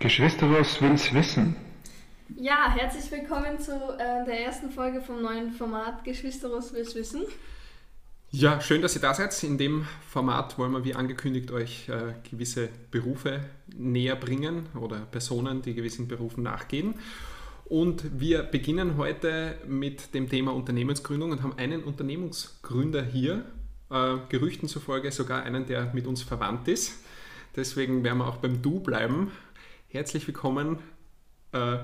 Geschwisterlos 0.00 0.80
will's 0.80 1.12
wissen. 1.12 1.56
Ja, 2.34 2.74
herzlich 2.74 3.10
willkommen 3.12 3.58
zu 3.58 3.72
äh, 3.72 4.24
der 4.24 4.46
ersten 4.46 4.70
Folge 4.70 5.02
vom 5.02 5.20
neuen 5.20 5.52
Format 5.52 6.04
Geschwisterlos 6.04 6.72
will's 6.72 6.94
wissen. 6.94 7.24
Ja, 8.30 8.62
schön, 8.62 8.80
dass 8.80 8.94
ihr 8.94 9.02
da 9.02 9.12
seid. 9.12 9.42
In 9.42 9.58
dem 9.58 9.86
Format 10.08 10.56
wollen 10.56 10.72
wir, 10.72 10.84
wie 10.84 10.94
angekündigt, 10.94 11.50
euch 11.50 11.90
äh, 11.90 12.14
gewisse 12.30 12.70
Berufe 12.90 13.40
näher 13.76 14.16
bringen 14.16 14.70
oder 14.74 15.00
Personen, 15.00 15.60
die 15.60 15.74
gewissen 15.74 16.08
Berufen 16.08 16.42
nachgehen. 16.42 16.94
Und 17.66 18.18
wir 18.18 18.42
beginnen 18.42 18.96
heute 18.96 19.58
mit 19.66 20.14
dem 20.14 20.30
Thema 20.30 20.54
Unternehmensgründung 20.54 21.30
und 21.32 21.42
haben 21.42 21.58
einen 21.58 21.84
Unternehmensgründer 21.84 23.02
hier, 23.02 23.44
äh, 23.90 24.16
Gerüchten 24.30 24.66
zufolge 24.66 25.12
sogar 25.12 25.42
einen, 25.42 25.66
der 25.66 25.92
mit 25.92 26.06
uns 26.06 26.22
verwandt 26.22 26.68
ist. 26.68 26.94
Deswegen 27.56 28.04
werden 28.04 28.18
wir 28.18 28.28
auch 28.28 28.36
beim 28.36 28.62
Du 28.62 28.80
bleiben. 28.80 29.32
Herzlich 29.92 30.24
willkommen, 30.28 30.78
äh, 31.50 31.78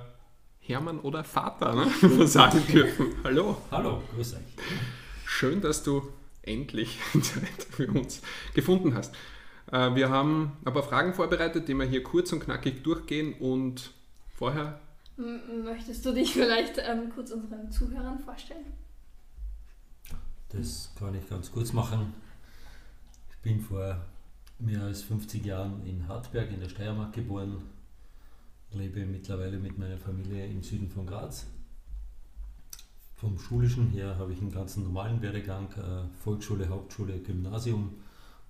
Hermann 0.60 1.01
oder 1.01 1.24
Vater, 1.24 1.74
ne? 1.74 1.87
wir 2.02 2.28
sagen 2.28 2.64
dürfen. 2.69 3.06
Hallo. 3.24 3.56
Hallo, 3.73 4.01
grüß 4.14 4.34
euch. 4.34 4.42
Schön, 5.24 5.60
dass 5.60 5.83
du 5.83 6.06
endlich 6.42 7.00
Zeit 7.14 7.66
für 7.69 7.88
uns 7.88 8.23
gefunden 8.55 8.95
hast. 8.95 9.12
Äh, 9.73 9.97
wir 9.97 10.09
haben 10.09 10.56
ein 10.64 10.73
paar 10.73 10.84
Fragen 10.84 11.14
vorbereitet, 11.14 11.66
die 11.66 11.74
wir 11.74 11.84
hier 11.84 12.05
kurz 12.05 12.33
und 12.33 12.38
knackig 12.38 12.84
durchgehen 12.84 13.34
und 13.41 13.91
vorher. 14.36 14.78
M 15.19 15.64
möchtest 15.64 16.06
du 16.06 16.12
dich 16.12 16.33
vielleicht 16.33 16.78
ähm, 16.78 17.11
kurz 17.12 17.33
unseren 17.33 17.72
Zuhörern 17.72 18.20
vorstellen? 18.20 18.66
Das 20.50 20.92
kann 20.97 21.12
ich 21.16 21.28
ganz 21.28 21.50
kurz 21.50 21.72
machen. 21.72 22.14
Ich 23.31 23.38
bin 23.38 23.61
vor 23.61 24.00
mehr 24.61 24.83
als 24.83 25.03
50 25.03 25.44
Jahren 25.44 25.84
in 25.84 26.06
Hartberg 26.06 26.53
in 26.53 26.61
der 26.61 26.69
Steiermark 26.69 27.12
geboren, 27.12 27.64
lebe 28.72 29.06
mittlerweile 29.06 29.59
mit 29.59 29.78
meiner 29.78 29.98
Familie 29.98 30.47
im 30.47 30.62
Süden 30.62 30.89
von 30.89 31.06
Graz. 31.06 31.47
Vom 33.14 33.39
Schulischen 33.39 33.89
her 33.91 34.17
habe 34.19 34.33
ich 34.33 34.41
einen 34.41 34.53
ganz 34.53 34.77
normalen 34.77 35.22
Werdegang, 35.22 35.72
äh, 35.72 36.06
Volksschule, 36.22 36.69
Hauptschule, 36.69 37.19
Gymnasium 37.20 37.94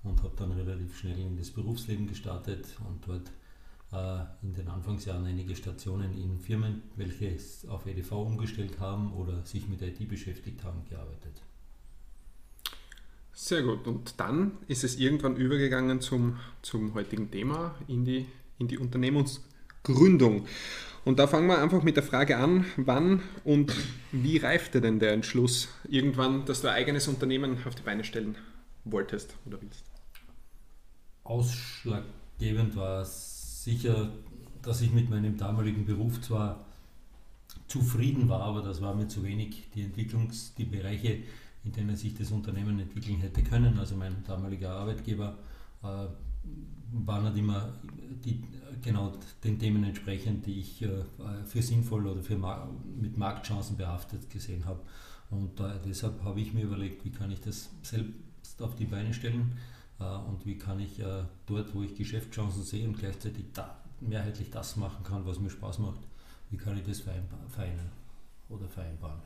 und 0.02 0.22
habe 0.22 0.34
dann 0.36 0.52
relativ 0.52 0.98
schnell 0.98 1.18
in 1.18 1.36
das 1.36 1.50
Berufsleben 1.50 2.08
gestartet 2.08 2.66
und 2.88 3.06
dort 3.06 3.30
äh, 3.92 4.24
in 4.42 4.54
den 4.54 4.68
Anfangsjahren 4.68 5.24
einige 5.24 5.54
Stationen 5.54 6.16
in 6.16 6.40
Firmen, 6.40 6.82
welche 6.96 7.36
auf 7.68 7.86
EDV 7.86 8.12
umgestellt 8.12 8.80
haben 8.80 9.12
oder 9.12 9.44
sich 9.44 9.68
mit 9.68 9.82
IT 9.82 10.08
beschäftigt 10.08 10.64
haben, 10.64 10.84
gearbeitet. 10.88 11.42
Sehr 13.32 13.62
gut. 13.62 13.86
Und 13.86 14.18
dann 14.18 14.52
ist 14.66 14.82
es 14.82 14.96
irgendwann 14.96 15.36
übergegangen 15.36 16.00
zum, 16.00 16.38
zum 16.62 16.94
heutigen 16.94 17.30
Thema, 17.30 17.74
in 17.86 18.04
die, 18.04 18.26
in 18.58 18.66
die 18.66 18.78
Unternehmensgründung. 19.86 20.46
Und 21.04 21.20
da 21.20 21.28
fangen 21.28 21.46
wir 21.46 21.62
einfach 21.62 21.84
mit 21.84 21.96
der 21.96 22.02
Frage 22.02 22.36
an, 22.36 22.64
wann 22.76 23.22
und 23.44 23.72
wie 24.10 24.38
reifte 24.38 24.80
denn 24.80 24.98
der 24.98 25.12
Entschluss 25.12 25.68
irgendwann, 25.88 26.44
dass 26.46 26.62
du 26.62 26.68
ein 26.68 26.74
eigenes 26.74 27.06
Unternehmen 27.06 27.58
auf 27.64 27.76
die 27.76 27.82
Beine 27.82 28.02
stellen 28.02 28.36
wolltest 28.84 29.36
oder 29.46 29.58
willst? 29.62 29.84
Ausschlaggebend 31.22 32.74
war 32.74 33.04
sicher, 33.04 34.10
dass 34.62 34.80
ich 34.80 34.92
mit 34.92 35.08
meinem 35.08 35.36
damaligen 35.36 35.86
Beruf 35.86 36.20
zwar 36.22 36.64
zufrieden 37.68 38.28
war, 38.28 38.40
aber 38.40 38.62
das 38.62 38.80
war 38.80 38.94
mir 38.94 39.06
zu 39.06 39.22
wenig. 39.22 39.68
Die 39.74 39.84
Entwicklungs-, 39.84 40.54
die 40.56 40.64
Bereiche, 40.64 41.18
in 41.64 41.72
denen 41.72 41.96
sich 41.96 42.14
das 42.14 42.32
Unternehmen 42.32 42.80
entwickeln 42.80 43.20
hätte 43.20 43.42
können. 43.44 43.78
Also 43.78 43.94
mein 43.94 44.24
damaliger 44.26 44.70
Arbeitgeber 44.70 45.36
äh, 45.84 46.06
war 46.92 47.22
nicht 47.22 47.36
immer 47.36 47.72
die, 48.24 48.42
genau 48.82 49.12
den 49.44 49.58
Themen 49.58 49.84
entsprechend, 49.84 50.46
die 50.46 50.60
ich 50.60 50.82
äh, 50.82 50.88
für 51.44 51.62
sinnvoll 51.62 52.06
oder 52.06 52.22
für 52.22 52.38
mit 53.00 53.16
Marktchancen 53.16 53.76
behaftet 53.76 54.30
gesehen 54.30 54.64
habe. 54.64 54.80
Und 55.30 55.58
äh, 55.60 55.72
deshalb 55.84 56.22
habe 56.22 56.40
ich 56.40 56.54
mir 56.54 56.62
überlegt, 56.62 57.04
wie 57.04 57.10
kann 57.10 57.30
ich 57.30 57.40
das 57.40 57.70
selbst 57.82 58.60
auf 58.60 58.74
die 58.76 58.84
Beine 58.84 59.12
stellen 59.12 59.58
äh, 59.98 60.04
und 60.04 60.46
wie 60.46 60.56
kann 60.56 60.80
ich 60.80 61.02
dort, 61.46 61.74
wo 61.74 61.82
ich 61.82 61.94
Geschäftschancen 61.94 62.62
sehe 62.62 62.86
und 62.86 62.98
gleichzeitig 62.98 63.44
da, 63.52 63.76
mehrheitlich 64.00 64.50
das 64.50 64.76
machen 64.76 65.04
kann, 65.04 65.26
was 65.26 65.40
mir 65.40 65.50
Spaß 65.50 65.78
macht, 65.80 66.00
wie 66.50 66.56
kann 66.56 66.78
ich 66.78 66.84
das 66.84 67.00
vereinen 67.00 67.90
oder 68.48 68.68
vereinbaren. 68.68 69.20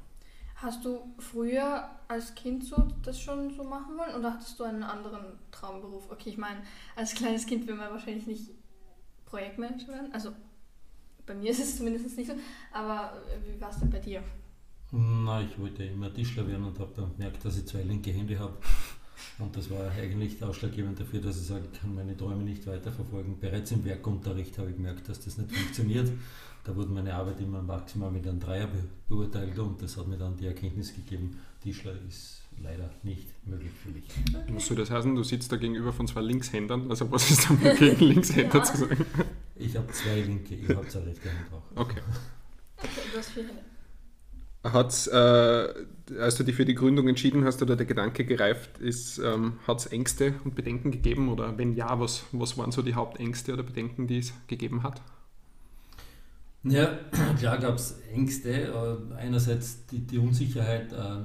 Hast 0.62 0.84
du 0.84 1.00
früher 1.18 1.88
als 2.06 2.34
Kind 2.34 2.64
so 2.64 2.76
das 3.02 3.18
schon 3.18 3.50
so 3.56 3.64
machen 3.64 3.96
wollen 3.96 4.14
oder 4.14 4.34
hattest 4.34 4.60
du 4.60 4.64
einen 4.64 4.82
anderen 4.82 5.24
Traumberuf? 5.50 6.10
Okay, 6.10 6.28
ich 6.30 6.36
meine, 6.36 6.60
als 6.96 7.14
kleines 7.14 7.46
Kind 7.46 7.66
will 7.66 7.76
man 7.76 7.90
wahrscheinlich 7.90 8.26
nicht 8.26 8.50
Projektmanager 9.24 9.88
werden. 9.88 10.12
Also 10.12 10.32
bei 11.24 11.34
mir 11.34 11.50
ist 11.50 11.60
es 11.60 11.78
zumindest 11.78 12.14
nicht 12.14 12.28
so. 12.28 12.34
Aber 12.72 13.22
wie 13.46 13.58
war 13.58 13.70
es 13.70 13.78
denn 13.78 13.88
bei 13.88 14.00
dir? 14.00 14.22
Na, 14.92 15.40
ich 15.40 15.58
wollte 15.58 15.84
immer 15.84 16.12
Tischler 16.12 16.46
werden 16.46 16.66
und 16.66 16.78
habe 16.78 16.92
dann 16.94 17.12
gemerkt, 17.16 17.42
dass 17.44 17.56
ich 17.56 17.66
zwei 17.66 17.82
linke 17.82 18.10
Hände 18.10 18.38
habe. 18.38 18.58
Und 19.38 19.56
das 19.56 19.70
war 19.70 19.90
eigentlich 19.92 20.42
ausschlaggebend 20.42 21.00
dafür, 21.00 21.20
dass 21.20 21.40
ich 21.40 21.46
sage, 21.46 21.64
ich 21.72 21.80
kann 21.80 21.94
meine 21.94 22.16
Träume 22.16 22.42
nicht 22.42 22.66
weiterverfolgen. 22.66 23.38
Bereits 23.40 23.72
im 23.72 23.84
Werkunterricht 23.84 24.58
habe 24.58 24.70
ich 24.70 24.76
gemerkt, 24.76 25.08
dass 25.08 25.20
das 25.20 25.38
nicht 25.38 25.52
funktioniert. 25.52 26.08
Da 26.64 26.76
wurde 26.76 26.90
meine 26.90 27.14
Arbeit 27.14 27.40
immer 27.40 27.62
maximal 27.62 28.10
mit 28.10 28.26
einem 28.26 28.38
Dreier 28.38 28.68
beurteilt 29.08 29.58
und 29.58 29.80
das 29.80 29.96
hat 29.96 30.08
mir 30.08 30.18
dann 30.18 30.36
die 30.36 30.46
Erkenntnis 30.46 30.94
gegeben, 30.94 31.38
Tischler 31.62 31.94
ist 32.06 32.42
leider 32.62 32.90
nicht 33.02 33.28
möglich 33.46 33.70
für 33.82 33.90
mich. 33.90 34.04
Was 34.54 34.66
soll 34.66 34.76
das 34.76 34.90
heißen? 34.90 35.14
Du 35.14 35.22
sitzt 35.22 35.50
da 35.50 35.56
gegenüber 35.56 35.92
von 35.92 36.06
zwei 36.06 36.20
Linkshändern. 36.20 36.90
Also 36.90 37.10
was 37.10 37.30
ist 37.30 37.48
damit 37.48 37.78
gegen 37.78 38.04
Linkshänder 38.04 38.58
ja. 38.58 38.62
zu 38.62 38.76
sagen? 38.76 39.06
Ich 39.56 39.76
habe 39.76 39.90
zwei 39.92 40.20
linke, 40.20 40.54
ich 40.54 40.68
habe 40.68 40.86
zwei 40.88 41.00
rechte 41.00 41.28
Hände 41.28 41.44
auch. 41.52 41.80
Okay. 41.80 42.00
okay. 42.78 42.88
Du 43.12 43.18
hast 43.18 43.30
vier 43.30 43.44
Hände. 43.44 43.62
Hat's, 44.62 45.06
äh, 45.06 45.68
als 46.18 46.36
du 46.36 46.44
dich 46.44 46.54
für 46.54 46.66
die 46.66 46.74
Gründung 46.74 47.08
entschieden 47.08 47.44
hast 47.44 47.62
oder 47.62 47.76
der 47.76 47.86
Gedanke 47.86 48.24
gereift 48.24 48.78
ist, 48.78 49.18
ähm, 49.18 49.54
hat 49.66 49.78
es 49.78 49.86
Ängste 49.86 50.34
und 50.44 50.54
Bedenken 50.54 50.90
gegeben? 50.90 51.30
Oder 51.30 51.56
wenn 51.56 51.74
ja, 51.74 51.98
was, 51.98 52.24
was 52.32 52.58
waren 52.58 52.70
so 52.70 52.82
die 52.82 52.94
Hauptängste 52.94 53.54
oder 53.54 53.62
Bedenken, 53.62 54.06
die 54.06 54.18
es 54.18 54.34
gegeben 54.48 54.82
hat? 54.82 55.00
Ja, 56.62 56.98
klar 57.38 57.58
gab 57.58 57.76
es 57.76 58.00
Ängste. 58.12 58.50
Äh, 58.50 59.14
einerseits 59.14 59.86
die, 59.86 60.00
die 60.00 60.18
Unsicherheit, 60.18 60.92
äh, 60.92 61.20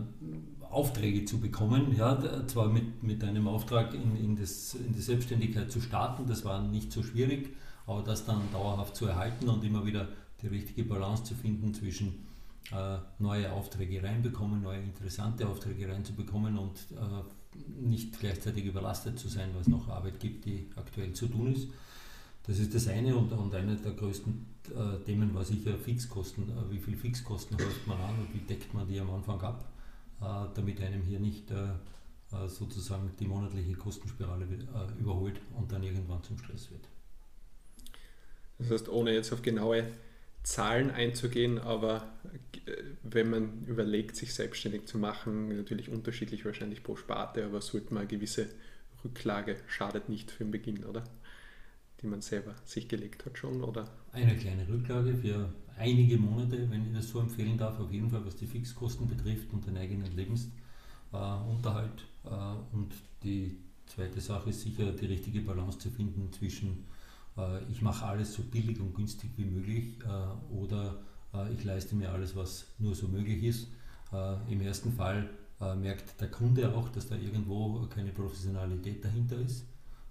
Aufträge 0.75 1.25
zu 1.25 1.39
bekommen. 1.39 1.95
Ja, 1.97 2.21
zwar 2.47 2.69
mit, 2.69 3.01
mit 3.01 3.23
einem 3.23 3.47
Auftrag 3.47 3.93
in, 3.93 4.15
in, 4.17 4.35
das, 4.35 4.75
in 4.75 4.93
die 4.93 5.01
Selbstständigkeit 5.01 5.71
zu 5.71 5.79
starten, 5.79 6.27
das 6.27 6.43
war 6.43 6.61
nicht 6.61 6.91
so 6.91 7.01
schwierig, 7.01 7.55
aber 7.87 8.03
das 8.03 8.25
dann 8.25 8.41
dauerhaft 8.51 8.95
zu 8.95 9.05
erhalten 9.05 9.47
und 9.47 9.63
immer 9.63 9.85
wieder 9.85 10.09
die 10.41 10.47
richtige 10.47 10.83
Balance 10.83 11.23
zu 11.23 11.33
finden 11.33 11.73
zwischen 11.73 12.25
neue 13.19 13.51
Aufträge 13.51 14.01
reinbekommen, 14.01 14.63
neue 14.63 14.81
interessante 14.81 15.47
Aufträge 15.47 15.87
reinzubekommen 15.87 16.57
und 16.57 16.87
nicht 17.79 18.19
gleichzeitig 18.19 18.65
überlastet 18.65 19.19
zu 19.19 19.27
sein, 19.27 19.49
weil 19.53 19.61
es 19.61 19.67
noch 19.67 19.87
Arbeit 19.87 20.19
gibt, 20.19 20.45
die 20.45 20.69
aktuell 20.75 21.13
zu 21.13 21.27
tun 21.27 21.53
ist. 21.53 21.67
Das 22.47 22.59
ist 22.59 22.75
das 22.75 22.87
eine 22.87 23.15
und, 23.15 23.31
und 23.31 23.53
eine 23.55 23.75
der 23.75 23.93
größten 23.93 24.45
äh, 24.69 25.03
Themen 25.03 25.33
war 25.33 25.43
sicher 25.43 25.77
Fixkosten. 25.77 26.49
Äh, 26.49 26.71
wie 26.71 26.79
viel 26.79 26.95
Fixkosten 26.95 27.57
häuft 27.57 27.87
man 27.87 27.99
an 27.99 28.19
und 28.19 28.33
wie 28.33 28.39
deckt 28.39 28.73
man 28.73 28.87
die 28.87 28.99
am 28.99 29.09
Anfang 29.09 29.41
ab, 29.41 29.67
äh, 30.21 30.53
damit 30.53 30.79
einem 30.81 31.01
hier 31.01 31.19
nicht 31.19 31.49
äh, 31.49 31.69
äh, 32.31 32.47
sozusagen 32.47 33.11
die 33.19 33.25
monatliche 33.25 33.73
Kostenspirale 33.73 34.45
äh, 34.45 34.99
überholt 34.99 35.41
und 35.57 35.71
dann 35.71 35.81
irgendwann 35.81 36.23
zum 36.23 36.37
Stress 36.37 36.69
wird. 36.69 36.87
Das 38.59 38.69
heißt, 38.69 38.89
ohne 38.89 39.11
jetzt 39.11 39.33
auf 39.33 39.41
genaue 39.41 39.87
Zahlen 40.45 40.91
einzugehen, 40.91 41.59
aber 41.59 42.07
wenn 43.03 43.29
man 43.29 43.65
überlegt, 43.65 44.15
sich 44.15 44.33
selbstständig 44.33 44.85
zu 44.85 44.97
machen, 44.97 45.55
natürlich 45.55 45.89
unterschiedlich 45.89 46.45
wahrscheinlich 46.45 46.83
pro 46.83 46.95
Sparte, 46.95 47.45
aber 47.45 47.61
sollte 47.61 47.93
man 47.93 48.01
eine 48.01 48.07
gewisse 48.07 48.47
Rücklage 49.03 49.57
schadet 49.67 50.09
nicht 50.09 50.31
für 50.31 50.43
den 50.43 50.51
Beginn, 50.51 50.85
oder? 50.85 51.03
die 52.01 52.07
man 52.07 52.21
selber 52.21 52.53
sich 52.65 52.87
gelegt 52.87 53.25
hat 53.25 53.37
schon? 53.37 53.63
Oder? 53.63 53.89
Eine 54.11 54.35
kleine 54.35 54.67
Rücklage 54.67 55.15
für 55.15 55.51
einige 55.77 56.17
Monate, 56.17 56.69
wenn 56.69 56.85
ich 56.85 56.93
das 56.93 57.09
so 57.09 57.19
empfehlen 57.19 57.57
darf, 57.57 57.79
auf 57.79 57.91
jeden 57.91 58.09
Fall, 58.09 58.25
was 58.25 58.35
die 58.35 58.47
Fixkosten 58.47 59.07
betrifft 59.07 59.51
und 59.53 59.65
den 59.65 59.77
eigenen 59.77 60.15
Lebensunterhalt. 60.15 62.05
Äh, 62.23 62.29
äh, 62.29 62.75
und 62.75 62.93
die 63.23 63.57
zweite 63.87 64.21
Sache 64.21 64.49
ist 64.49 64.61
sicher, 64.61 64.91
die 64.91 65.05
richtige 65.05 65.41
Balance 65.41 65.79
zu 65.79 65.89
finden 65.89 66.31
zwischen 66.31 66.69
äh, 66.69 66.94
ich 67.69 67.81
mache 67.81 68.05
alles 68.05 68.33
so 68.33 68.43
billig 68.43 68.79
und 68.79 68.93
günstig 68.95 69.31
wie 69.35 69.45
möglich 69.45 69.97
äh, 70.05 70.53
oder 70.53 71.01
äh, 71.33 71.51
ich 71.53 71.63
leiste 71.63 71.95
mir 71.95 72.11
alles, 72.11 72.35
was 72.35 72.67
nur 72.79 72.95
so 72.95 73.07
möglich 73.07 73.43
ist. 73.43 73.67
Äh, 74.13 74.51
Im 74.51 74.61
ersten 74.61 74.93
Fall 74.93 75.29
merkt 75.77 76.19
der 76.19 76.29
Kunde 76.29 76.75
auch, 76.75 76.89
dass 76.89 77.07
da 77.07 77.15
irgendwo 77.15 77.87
keine 77.87 78.11
Professionalität 78.11 79.03
dahinter 79.05 79.37
ist 79.37 79.65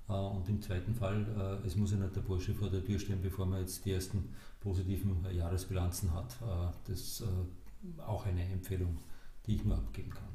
äh, 0.09 0.13
und 0.13 0.49
im 0.49 0.61
zweiten 0.61 0.95
Fall, 0.95 1.25
äh, 1.63 1.67
es 1.67 1.77
muss 1.77 1.93
ja 1.93 1.99
nicht 1.99 2.15
der 2.15 2.21
Bursche 2.21 2.55
vor 2.55 2.71
der 2.71 2.85
Tür 2.85 2.99
stehen, 2.99 3.23
bevor 3.23 3.47
man 3.47 3.61
jetzt 3.61 3.85
die 3.85 3.93
ersten 3.93 4.35
positiven 4.61 5.25
äh, 5.25 5.35
Jahresbilanzen 5.35 6.13
hat. 6.13 6.37
Das 6.87 7.01
ist 7.01 7.25
auch 8.07 8.25
eine 8.27 8.43
Empfehlung, 8.45 8.97
die 9.47 9.57
ich 9.57 9.65
nur 9.65 9.77
abgeben 9.77 10.11
kann. 10.11 10.29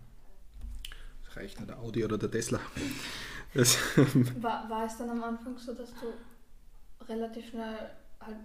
Das 1.26 1.36
reicht 1.36 1.68
der 1.68 1.80
Audi 1.80 2.04
oder 2.04 2.18
der 2.18 2.30
Tesla. 2.30 2.60
war, 3.56 4.70
war 4.70 4.86
es 4.86 4.98
dann 4.98 5.10
am 5.10 5.24
Anfang 5.24 5.58
so, 5.58 5.74
dass 5.74 5.90
du 5.90 6.14
relativ 7.10 7.50
schnell 7.50 7.90
halt 8.20 8.38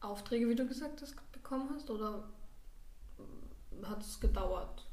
Aufträge, 0.00 0.48
wie 0.48 0.54
du 0.54 0.66
gesagt 0.66 1.02
hast, 1.02 1.14
bekommen 1.32 1.68
hast 1.74 1.90
oder 1.90 2.24
hat 3.82 4.02
es 4.02 4.18
gedauert? 4.20 4.86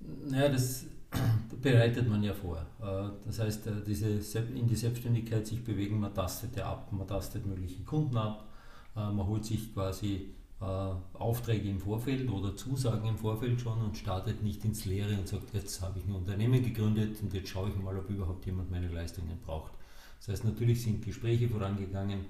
Naja, 0.00 0.48
das 0.48 0.86
bereitet 1.62 2.08
man 2.08 2.22
ja 2.22 2.34
vor. 2.34 2.58
Äh, 2.80 3.10
das 3.26 3.38
heißt, 3.38 3.66
äh, 3.66 3.72
diese 3.86 4.08
in 4.40 4.66
die 4.66 4.76
Selbstständigkeit 4.76 5.46
sich 5.46 5.64
bewegen, 5.64 6.00
man 6.00 6.14
tastet 6.14 6.56
ja 6.56 6.70
ab, 6.70 6.92
man 6.92 7.06
tastet 7.06 7.46
mögliche 7.46 7.82
Kunden 7.84 8.16
ab, 8.16 8.48
äh, 8.96 9.10
man 9.10 9.26
holt 9.26 9.44
sich 9.44 9.72
quasi 9.72 10.34
Aufträge 10.60 11.70
im 11.70 11.78
Vorfeld 11.78 12.28
oder 12.28 12.56
Zusagen 12.56 13.06
im 13.06 13.16
Vorfeld 13.16 13.60
schon 13.60 13.80
und 13.80 13.96
startet 13.96 14.42
nicht 14.42 14.64
ins 14.64 14.86
Leere 14.86 15.16
und 15.16 15.28
sagt, 15.28 15.54
jetzt 15.54 15.80
habe 15.82 16.00
ich 16.00 16.04
ein 16.04 16.16
Unternehmen 16.16 16.60
gegründet 16.60 17.22
und 17.22 17.32
jetzt 17.32 17.50
schaue 17.50 17.68
ich 17.68 17.76
mal, 17.76 17.96
ob 17.96 18.10
überhaupt 18.10 18.44
jemand 18.44 18.68
meine 18.68 18.88
Leistungen 18.88 19.38
braucht. 19.46 19.70
Das 20.18 20.28
heißt, 20.28 20.44
natürlich 20.44 20.82
sind 20.82 21.04
Gespräche 21.04 21.48
vorangegangen, 21.48 22.20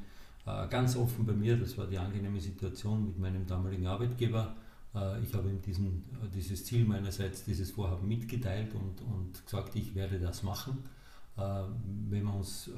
ganz 0.70 0.96
offen 0.96 1.26
bei 1.26 1.32
mir, 1.32 1.56
das 1.56 1.76
war 1.76 1.86
die 1.86 1.98
angenehme 1.98 2.40
Situation 2.40 3.04
mit 3.04 3.18
meinem 3.18 3.46
damaligen 3.46 3.86
Arbeitgeber 3.86 4.54
äh, 4.94 5.22
ich 5.22 5.34
habe 5.34 5.48
ihm 5.48 5.60
diesen, 5.62 6.04
äh, 6.22 6.28
dieses 6.34 6.64
Ziel 6.64 6.84
meinerseits, 6.84 7.44
dieses 7.44 7.70
Vorhaben 7.70 8.08
mitgeteilt 8.08 8.74
und, 8.74 9.00
und 9.02 9.44
gesagt, 9.44 9.76
ich 9.76 9.94
werde 9.94 10.18
das 10.18 10.42
machen. 10.42 10.84
Äh, 11.36 11.40
wenn 12.08 12.24
wir 12.24 12.34
uns 12.34 12.70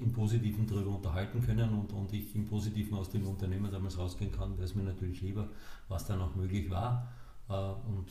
im 0.00 0.12
Positiven 0.12 0.66
darüber 0.66 0.96
unterhalten 0.96 1.40
können 1.44 1.70
und, 1.70 1.92
und 1.92 2.12
ich 2.12 2.34
im 2.34 2.46
Positiven 2.46 2.96
aus 2.98 3.10
dem 3.10 3.26
Unternehmen 3.26 3.70
damals 3.70 3.98
rausgehen 3.98 4.32
kann, 4.32 4.56
wäre 4.56 4.64
es 4.64 4.74
mir 4.74 4.82
natürlich 4.82 5.20
lieber, 5.22 5.48
was 5.88 6.06
dann 6.06 6.20
auch 6.20 6.34
möglich 6.34 6.68
war. 6.70 7.12
Und 7.46 8.06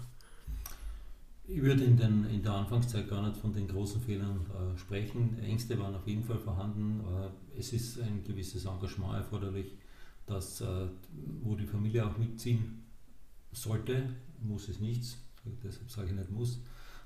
Ich 1.49 1.61
würde 1.61 1.83
in, 1.83 1.95
den, 1.95 2.25
in 2.25 2.43
der 2.43 2.53
Anfangszeit 2.53 3.07
gar 3.07 3.25
nicht 3.25 3.39
von 3.39 3.53
den 3.53 3.69
großen 3.69 4.01
Fehlern 4.01 4.45
äh, 4.49 4.77
sprechen. 4.77 5.37
Ängste 5.41 5.79
waren 5.79 5.95
auf 5.95 6.05
jeden 6.05 6.23
Fall 6.23 6.39
vorhanden. 6.39 6.99
Äh, 6.99 7.59
es 7.59 7.71
ist 7.71 8.01
ein 8.01 8.23
gewisses 8.25 8.65
Engagement 8.65 9.13
erforderlich 9.13 9.77
dass, 10.27 10.61
äh, 10.61 10.87
wo 11.41 11.55
die 11.55 11.65
Familie 11.65 12.05
auch 12.05 12.17
mitziehen 12.17 12.83
sollte, 13.51 14.13
muss 14.43 14.69
es 14.69 14.79
nichts, 14.79 15.17
deshalb 15.63 15.89
sage 15.89 16.09
ich 16.09 16.13
nicht 16.13 16.29
muss. 16.29 16.59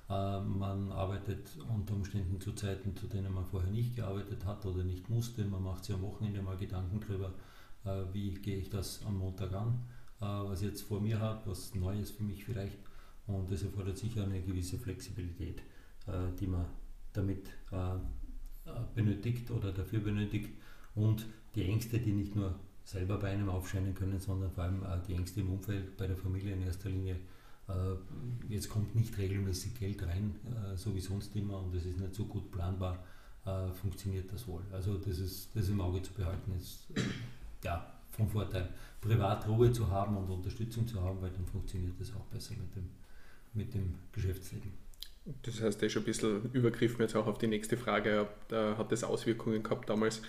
Äh, 0.10 0.42
man 0.42 0.92
arbeitet 0.92 1.58
unter 1.74 1.94
Umständen 1.94 2.40
zu 2.42 2.54
Zeiten, 2.54 2.96
zu 2.96 3.08
denen 3.08 3.34
man 3.34 3.46
vorher 3.46 3.72
nicht 3.72 3.96
gearbeitet 3.96 4.46
hat 4.46 4.66
oder 4.66 4.84
nicht 4.84 5.10
musste. 5.10 5.46
Man 5.46 5.64
macht 5.64 5.86
sich 5.86 5.96
am 5.96 6.02
Wochenende 6.02 6.42
mal 6.42 6.58
Gedanken 6.58 7.00
darüber, 7.00 7.34
äh, 7.86 8.04
wie 8.14 8.34
gehe 8.34 8.58
ich 8.58 8.70
das 8.70 9.06
am 9.06 9.18
Montag 9.18 9.54
an, 9.54 9.80
was 10.20 10.62
ich 10.62 10.68
jetzt 10.68 10.84
vor 10.84 11.02
mir 11.02 11.20
habe, 11.20 11.50
was 11.50 11.74
neu 11.74 12.00
ist 12.00 12.12
für 12.12 12.24
mich 12.24 12.46
vielleicht. 12.46 12.78
Und 13.26 13.52
das 13.52 13.64
erfordert 13.64 13.98
sicher 13.98 14.24
eine 14.24 14.42
gewisse 14.42 14.78
Flexibilität, 14.78 15.64
die 16.40 16.46
man 16.46 16.68
damit 17.12 17.50
benötigt 18.94 19.50
oder 19.50 19.72
dafür 19.72 20.00
benötigt. 20.02 20.50
Und 20.94 21.26
die 21.56 21.64
Ängste, 21.64 21.98
die 21.98 22.12
nicht 22.12 22.36
nur 22.36 22.54
selber 22.84 23.18
bei 23.18 23.32
einem 23.32 23.50
aufscheinen 23.50 23.96
können, 23.96 24.20
sondern 24.20 24.52
vor 24.52 24.66
allem 24.66 24.86
die 25.08 25.16
Ängste 25.16 25.40
im 25.40 25.50
Umfeld, 25.54 25.98
bei 25.98 26.06
der 26.06 26.18
Familie 26.18 26.54
in 26.54 26.62
erster 26.62 26.90
Linie. 26.90 27.16
Äh, 27.72 28.54
jetzt 28.54 28.70
kommt 28.70 28.96
nicht 28.96 29.18
regelmäßig 29.18 29.80
Geld 29.80 30.04
rein, 30.04 30.36
äh, 30.46 30.76
so 30.78 30.94
wie 30.96 31.00
sonst 31.00 31.36
immer, 31.36 31.62
und 31.62 31.74
es 31.76 31.86
ist 31.86 32.00
nicht 32.00 32.14
so 32.14 32.26
gut 32.26 32.52
planbar, 32.52 33.04
äh, 33.46 33.72
funktioniert 33.72 34.32
das 34.32 34.48
wohl. 34.48 34.62
Also 34.72 34.98
das 34.98 35.20
ist 35.20 35.50
das 35.56 35.70
im 35.70 35.80
Auge 35.80 36.02
zu 36.02 36.14
behalten, 36.14 36.54
ist 36.58 36.88
ja 37.64 37.94
vom 38.10 38.28
Vorteil. 38.28 38.70
Privat 39.00 39.48
Ruhe 39.48 39.72
zu 39.72 39.90
haben 39.90 40.18
und 40.18 40.30
Unterstützung 40.30 40.88
zu 40.88 41.02
haben, 41.02 41.22
weil 41.22 41.32
dann 41.32 41.46
funktioniert 41.46 41.94
das 42.00 42.14
auch 42.14 42.26
besser 42.26 42.54
mit 42.56 42.76
dem, 42.76 42.90
mit 43.54 43.74
dem 43.74 43.96
Geschäftsleben. 44.12 44.72
Das 45.44 45.62
heißt, 45.62 45.80
der 45.80 45.88
ist 45.88 45.94
schon 45.94 46.02
ein 46.02 46.06
bisschen 46.06 46.52
übergriffen 46.52 47.02
jetzt 47.02 47.16
auch 47.16 47.28
auf 47.28 47.38
die 47.38 47.48
nächste 47.48 47.78
Frage. 47.78 48.28
Hat 48.52 48.92
das 48.92 49.04
Auswirkungen 49.04 49.62
gehabt 49.62 49.90
damals 49.90 50.22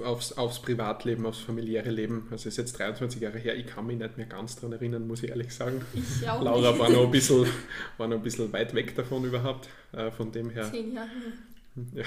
aufs, 0.00 0.32
aufs 0.32 0.60
Privatleben, 0.60 1.26
aufs 1.26 1.40
familiäre 1.40 1.90
Leben. 1.90 2.22
Also 2.30 2.34
es 2.34 2.46
ist 2.46 2.56
jetzt 2.58 2.78
23 2.78 3.20
Jahre 3.20 3.38
her, 3.38 3.56
ich 3.56 3.66
kann 3.66 3.86
mich 3.86 3.98
nicht 3.98 4.16
mehr 4.16 4.26
ganz 4.26 4.56
daran 4.56 4.72
erinnern, 4.72 5.06
muss 5.06 5.22
ich 5.22 5.30
ehrlich 5.30 5.54
sagen. 5.54 5.82
Ich 5.92 6.28
auch 6.28 6.42
Laura 6.42 6.70
nicht. 6.70 6.80
war 6.80 6.88
noch, 6.88 7.04
ein 7.04 7.10
bisschen, 7.10 7.46
war 7.98 8.08
noch 8.08 8.16
ein 8.16 8.22
bisschen 8.22 8.52
weit 8.52 8.74
weg 8.74 8.94
davon 8.94 9.24
überhaupt, 9.24 9.68
äh, 9.92 10.10
von 10.10 10.32
dem 10.32 10.50
her. 10.50 10.70
Zehn 10.70 10.94
Jahre. 10.94 11.08
Ja. 11.94 12.04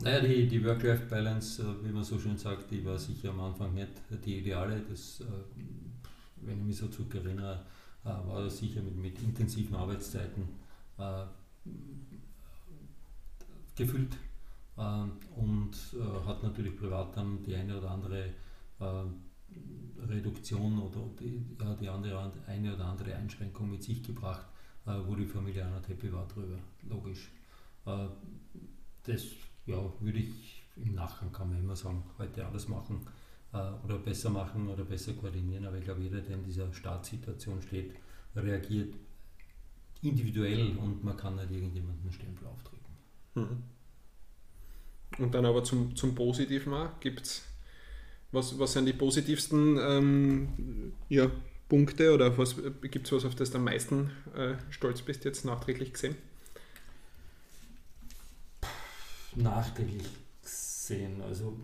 Naja, 0.00 0.20
die, 0.20 0.46
die 0.46 0.64
Work-Life-Balance, 0.64 1.62
äh, 1.62 1.86
wie 1.86 1.92
man 1.92 2.04
so 2.04 2.18
schön 2.18 2.38
sagt, 2.38 2.70
die 2.70 2.84
war 2.84 2.96
sicher 2.98 3.30
am 3.30 3.40
Anfang 3.40 3.74
nicht 3.74 3.88
die 4.24 4.38
ideale. 4.38 4.80
Das, 4.88 5.20
äh, 5.20 5.24
wenn 6.36 6.58
ich 6.58 6.64
mich 6.64 6.76
so 6.76 6.86
zurückerinnere, 6.86 7.64
äh, 8.04 8.08
war 8.08 8.44
das 8.44 8.58
sicher 8.58 8.80
mit, 8.80 8.96
mit 8.96 9.22
intensiven 9.22 9.74
Arbeitszeiten 9.74 10.68
gefüllt 13.76 14.16
ähm, 14.78 15.12
und 15.36 15.76
hat 16.28 16.42
natürlich 16.42 16.76
privat 16.76 17.16
dann 17.16 17.42
die 17.42 17.54
eine 17.54 17.78
oder 17.78 17.90
andere 17.90 18.26
äh, 18.78 19.04
Reduktion 20.08 20.78
oder 20.78 21.00
die, 21.18 21.42
ja, 21.60 21.74
die 21.74 21.88
andere, 21.88 22.32
eine 22.46 22.74
oder 22.74 22.84
andere 22.84 23.14
Einschränkung 23.14 23.70
mit 23.70 23.82
sich 23.82 24.02
gebracht, 24.02 24.46
äh, 24.86 24.92
wo 25.06 25.14
die 25.14 25.26
Familie 25.26 25.66
auch 25.66 25.76
nicht 25.76 25.88
happy 25.88 26.12
war 26.12 26.26
drüber, 26.28 26.58
logisch. 26.88 27.30
das 27.84 29.24
ja, 29.64 29.78
würde 30.00 30.18
ich 30.18 30.62
im 30.76 30.94
Nachgang 30.94 31.32
kann 31.32 31.48
man 31.48 31.58
immer 31.58 31.74
sagen, 31.74 32.04
heute 32.18 32.46
alles 32.46 32.68
machen 32.68 33.06
oder 33.84 33.98
besser 33.98 34.28
machen 34.28 34.68
oder 34.68 34.84
besser 34.84 35.14
koordinieren, 35.14 35.64
aber 35.64 35.78
ich 35.78 35.84
glaube, 35.84 36.02
jeder, 36.02 36.20
der 36.20 36.36
in 36.36 36.44
dieser 36.44 36.70
Startsituation 36.72 37.62
steht, 37.62 37.94
reagiert 38.36 38.94
individuell 40.02 40.76
und 40.76 41.02
man 41.02 41.16
kann 41.16 41.36
nicht 41.36 41.50
irgendjemandem 41.50 42.12
Stempel 42.12 42.46
auftreten. 42.46 42.84
Mhm. 43.34 43.62
Und 45.16 45.34
dann 45.34 45.46
aber 45.46 45.64
zum, 45.64 45.96
zum 45.96 46.14
Positiven 46.14 46.72
auch, 46.74 47.00
gibt 47.00 47.22
es 47.22 47.42
Was, 48.30 48.58
was 48.58 48.74
sind 48.74 48.86
die 48.86 48.92
positivsten 48.92 49.78
ähm, 49.80 50.92
ja, 51.08 51.30
Punkte 51.68 52.12
oder 52.12 52.30
gibt 52.82 53.06
es 53.06 53.12
was, 53.12 53.24
auf 53.24 53.34
das 53.34 53.50
du 53.50 53.58
am 53.58 53.64
meisten 53.64 54.10
äh, 54.34 54.54
stolz 54.70 55.02
bist, 55.02 55.24
jetzt 55.24 55.44
nachträglich 55.44 55.92
gesehen? 55.92 56.16
Nachträglich 59.34 60.08
gesehen. 60.42 61.22
Also 61.22 61.58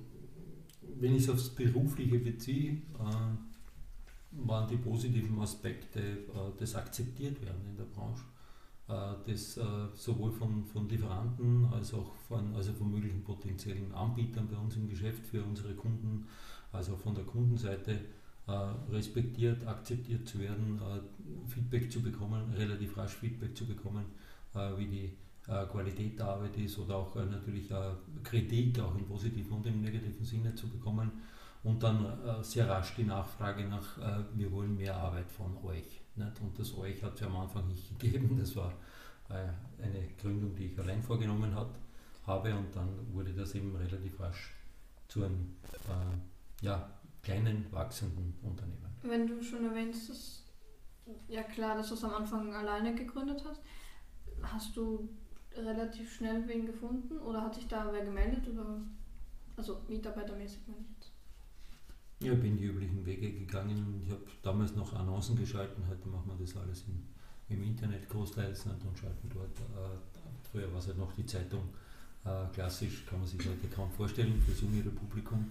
wenn 0.98 1.14
ich 1.14 1.24
es 1.24 1.30
aufs 1.30 1.50
Berufliche 1.50 2.18
beziehe, 2.18 2.72
äh, 2.72 4.46
waren 4.46 4.68
die 4.68 4.76
positiven 4.76 5.38
Aspekte 5.40 6.00
äh, 6.00 6.50
das 6.58 6.74
akzeptiert 6.74 7.40
werden 7.42 7.60
in 7.70 7.76
der 7.76 7.84
Branche. 7.84 8.22
Äh, 8.86 9.14
das 9.26 9.56
äh, 9.56 9.62
sowohl 9.94 10.30
von, 10.30 10.64
von 10.66 10.88
Lieferanten 10.88 11.66
als 11.72 11.94
auch 11.94 12.14
von, 12.28 12.54
also 12.54 12.72
von 12.74 12.90
möglichen 12.90 13.24
potenziellen 13.24 13.92
Anbietern 13.94 14.46
bei 14.46 14.58
uns 14.58 14.76
im 14.76 14.88
Geschäft 14.88 15.26
für 15.26 15.42
unsere 15.42 15.74
Kunden, 15.74 16.26
also 16.70 16.94
von 16.96 17.14
der 17.14 17.24
Kundenseite 17.24 17.98
äh, 18.46 18.52
respektiert, 18.92 19.66
akzeptiert 19.66 20.28
zu 20.28 20.38
werden, 20.38 20.78
Feedback 21.48 21.90
zu 21.90 22.02
bekommen, 22.02 22.52
relativ 22.52 22.96
rasch 22.98 23.14
Feedback 23.14 23.56
zu 23.56 23.66
bekommen, 23.66 24.04
wie 24.76 24.86
die 24.86 25.16
Qualität 25.46 26.18
der 26.18 26.26
Arbeit 26.26 26.56
ist 26.58 26.78
oder 26.78 26.96
auch 26.96 27.14
natürlich 27.16 27.70
Kritik, 28.22 28.78
auch 28.80 28.94
im 28.94 29.04
positiven 29.04 29.52
und 29.52 29.66
im 29.66 29.80
negativen 29.80 30.24
Sinne 30.24 30.54
zu 30.54 30.68
bekommen 30.68 31.10
und 31.64 31.82
dann 31.82 32.06
sehr 32.42 32.68
rasch 32.68 32.94
die 32.96 33.04
Nachfrage 33.04 33.64
nach, 33.64 33.98
wir 34.34 34.52
wollen 34.52 34.76
mehr 34.76 34.96
Arbeit 34.96 35.30
von 35.30 35.56
euch. 35.64 36.03
Nicht? 36.16 36.40
Und 36.40 36.58
das 36.58 36.76
euch 36.76 37.02
hat 37.02 37.14
es 37.14 37.20
ja 37.20 37.26
am 37.26 37.36
Anfang 37.36 37.66
nicht 37.68 37.98
gegeben, 37.98 38.38
das 38.38 38.54
war 38.56 38.72
eine 39.28 40.08
Gründung, 40.20 40.54
die 40.54 40.66
ich 40.66 40.78
allein 40.78 41.02
vorgenommen 41.02 41.54
hat, 41.54 41.78
habe 42.26 42.54
und 42.54 42.74
dann 42.74 42.88
wurde 43.12 43.32
das 43.32 43.54
eben 43.54 43.74
relativ 43.74 44.20
rasch 44.20 44.54
zu 45.08 45.24
einem 45.24 45.56
äh, 45.88 46.64
ja, 46.64 46.90
kleinen, 47.22 47.66
wachsenden 47.70 48.34
Unternehmen. 48.42 48.90
Wenn 49.02 49.26
du 49.26 49.42
schon 49.42 49.64
erwähnst, 49.64 50.08
dass, 50.10 50.44
ja 51.28 51.42
klar, 51.42 51.76
dass 51.76 51.88
du 51.88 51.94
es 51.94 52.04
am 52.04 52.14
Anfang 52.14 52.54
alleine 52.54 52.94
gegründet 52.94 53.44
hast, 53.46 53.60
hast 54.42 54.76
du 54.76 55.08
relativ 55.56 56.12
schnell 56.12 56.46
wen 56.48 56.66
gefunden 56.66 57.18
oder 57.18 57.42
hat 57.42 57.54
sich 57.54 57.66
da 57.68 57.88
wer 57.92 58.04
gemeldet 58.04 58.48
oder 58.48 58.80
also 59.56 59.80
mitarbeitermäßig 59.88 60.60
meine 60.66 60.80
ich? 60.80 60.93
Ja, 62.20 62.32
ich 62.32 62.40
bin 62.40 62.56
die 62.56 62.64
üblichen 62.64 63.04
Wege 63.04 63.32
gegangen. 63.32 64.00
Ich 64.04 64.10
habe 64.10 64.22
damals 64.42 64.74
noch 64.74 64.92
Annoncen 64.94 65.36
geschalten, 65.36 65.86
heute 65.88 66.08
machen 66.08 66.30
wir 66.30 66.46
das 66.46 66.56
alles 66.56 66.84
im, 66.88 67.02
im 67.54 67.62
Internet 67.64 68.08
großteils 68.08 68.66
und 68.66 68.98
schalten 68.98 69.28
dort. 69.32 69.58
Äh, 69.58 69.98
früher 70.50 70.70
war 70.72 70.78
es 70.78 70.86
halt 70.86 70.98
noch 70.98 71.12
die 71.12 71.26
Zeitung. 71.26 71.68
Äh, 72.24 72.46
klassisch 72.52 73.04
kann 73.04 73.18
man 73.18 73.28
sich 73.28 73.40
heute 73.40 73.68
kaum 73.68 73.90
vorstellen 73.90 74.40
für 74.40 74.52
das 74.52 74.60
jüngere 74.62 74.90
Publikum 74.90 75.50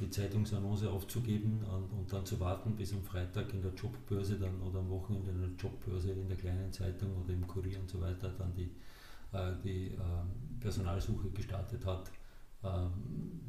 die 0.00 0.10
Zeitungsannonce 0.10 0.84
aufzugeben 0.84 1.62
und, 1.64 1.98
und, 1.98 2.12
dann 2.12 2.24
zu 2.24 2.40
warten 2.40 2.74
bis 2.76 2.94
am 2.94 3.02
Freitag 3.02 3.52
in 3.52 3.60
der 3.60 3.72
Jobbörse 3.74 4.38
dann 4.38 4.60
oder 4.62 4.78
am 4.78 4.88
Wochenende 4.88 5.30
in 5.30 5.40
der 5.40 5.50
Jobbörse 5.50 6.12
in 6.12 6.28
der 6.28 6.36
kleinen 6.36 6.72
Zeitung 6.72 7.14
oder 7.22 7.34
im 7.34 7.46
Kurier 7.46 7.78
und 7.78 7.88
so 7.88 8.00
weiter 8.00 8.32
dann 8.38 8.54
die, 8.54 8.70
äh, 9.32 9.52
die 9.62 9.88
äh, 9.88 10.60
Personalsuche 10.60 11.28
gestartet 11.30 11.84
hat. 11.84 12.10
Ähm, 12.66 13.06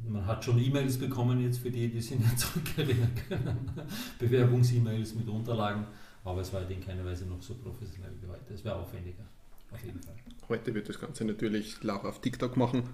man 0.08 0.26
hat 0.26 0.44
schon 0.44 0.58
E-Mails 0.58 0.98
bekommen 0.98 1.42
jetzt 1.42 1.58
für 1.58 1.70
die, 1.70 1.88
die 1.88 2.00
sich 2.00 2.18
nicht 2.18 2.38
zurückerinnern 2.38 3.12
können. 3.28 3.70
Bewerbungs-E-Mails 4.18 5.14
mit 5.14 5.28
Unterlagen, 5.28 5.86
aber 6.24 6.40
es 6.40 6.52
war 6.52 6.60
halt 6.60 6.70
in 6.70 6.84
keiner 6.84 7.04
Weise 7.04 7.26
noch 7.26 7.42
so 7.42 7.54
professionell 7.54 8.12
wie 8.20 8.28
heute. 8.28 8.54
Es 8.54 8.64
wäre 8.64 8.76
aufwendiger, 8.76 9.24
auf 9.70 9.84
jeden 9.84 10.00
Fall. 10.00 10.14
Heute 10.48 10.74
wird 10.74 10.88
das 10.88 10.98
Ganze 10.98 11.24
natürlich 11.24 11.82
Laura 11.82 12.08
auf 12.08 12.20
TikTok 12.20 12.56
machen. 12.56 12.84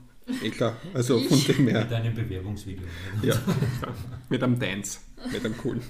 Eh 0.42 0.50
klar, 0.50 0.76
also 0.94 1.20
von 1.20 1.38
dem 1.44 1.68
her. 1.68 1.84
Mit 1.84 1.92
einem 1.92 2.14
Bewerbungsvideo. 2.14 2.86
Ja, 3.22 3.36
mit 4.28 4.42
einem 4.42 4.58
Dance, 4.58 4.98
mit 5.30 5.44
einem 5.44 5.56
coolen. 5.56 5.82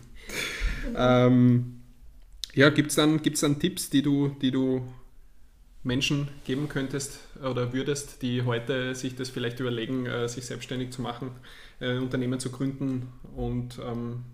Ähm, 0.94 1.80
ja, 2.54 2.68
gibt 2.68 2.90
es 2.90 2.96
dann, 2.96 3.22
gibt's 3.22 3.40
dann 3.40 3.58
Tipps, 3.58 3.88
die 3.88 4.02
du, 4.02 4.28
die 4.40 4.50
du 4.50 4.82
Menschen 5.84 6.28
geben 6.44 6.68
könntest 6.68 7.20
oder 7.42 7.72
würdest, 7.72 8.22
die 8.22 8.42
heute 8.42 8.94
sich 8.94 9.14
das 9.14 9.28
vielleicht 9.28 9.60
überlegen, 9.60 10.06
äh, 10.06 10.28
sich 10.28 10.46
selbstständig 10.46 10.90
zu 10.90 11.02
machen, 11.02 11.30
äh, 11.80 11.98
Unternehmen 11.98 12.40
zu 12.40 12.50
gründen 12.50 13.12
und 13.36 13.78
ähm, 13.78 14.24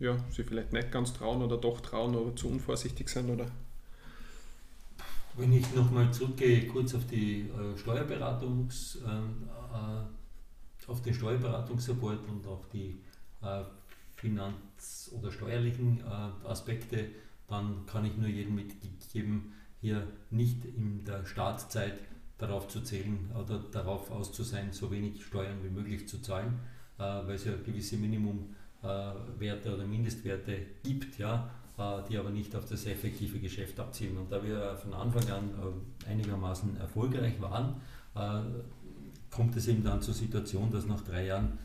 ja, 0.00 0.16
sie 0.30 0.44
vielleicht 0.44 0.72
nicht 0.72 0.90
ganz 0.90 1.12
trauen 1.12 1.42
oder 1.42 1.58
doch 1.58 1.80
trauen 1.80 2.14
oder 2.14 2.34
zu 2.34 2.48
unvorsichtig 2.48 3.08
sind 3.08 3.30
oder? 3.30 3.46
Wenn 5.36 5.52
ich 5.52 5.74
nochmal 5.74 6.10
zurückgehe, 6.12 6.66
kurz 6.66 6.94
auf 6.94 7.06
die 7.06 7.42
äh, 7.42 7.76
Steuerberatungs, 7.76 8.96
äh, 9.06 10.88
auf 10.88 11.02
den 11.02 11.14
Steuerberatungssupport 11.14 12.28
und 12.28 12.46
auch 12.46 12.64
die 12.72 12.96
äh, 13.42 13.62
Finanz- 14.14 15.10
oder 15.12 15.30
steuerlichen 15.32 16.00
äh, 16.00 16.48
Aspekte, 16.48 17.08
dann 17.48 17.84
kann 17.86 18.04
ich 18.04 18.16
nur 18.16 18.28
jedem 18.28 18.54
mitgeben, 18.54 19.52
hier 19.80 20.06
nicht 20.30 20.64
in 20.64 21.04
der 21.04 21.24
Startzeit 21.24 21.98
darauf 22.38 22.68
zu 22.68 22.80
zählen 22.80 23.30
oder 23.34 23.58
darauf 23.58 24.10
aus 24.10 24.32
zu 24.32 24.42
sein, 24.42 24.72
so 24.72 24.90
wenig 24.90 25.24
Steuern 25.24 25.62
wie 25.62 25.70
möglich 25.70 26.06
zu 26.08 26.20
zahlen, 26.20 26.58
äh, 26.98 27.02
weil 27.02 27.34
es 27.34 27.44
ja 27.44 27.52
gewisse 27.64 27.96
Minimumwerte 27.96 29.74
oder 29.74 29.84
Mindestwerte 29.86 30.58
gibt, 30.82 31.18
ja, 31.18 31.50
äh, 31.78 32.02
die 32.08 32.16
aber 32.16 32.30
nicht 32.30 32.56
auf 32.56 32.66
das 32.68 32.86
effektive 32.86 33.38
Geschäft 33.38 33.78
abzielen. 33.78 34.16
Und 34.16 34.32
da 34.32 34.42
wir 34.42 34.76
von 34.76 34.94
Anfang 34.94 35.30
an 35.30 35.50
äh, 36.06 36.10
einigermaßen 36.10 36.76
erfolgreich 36.78 37.40
waren, 37.40 37.80
äh, 38.14 38.40
kommt 39.30 39.56
es 39.56 39.68
eben 39.68 39.84
dann 39.84 40.00
zur 40.00 40.14
Situation, 40.14 40.70
dass 40.70 40.86
nach 40.86 41.02
drei 41.02 41.26
Jahren 41.26 41.58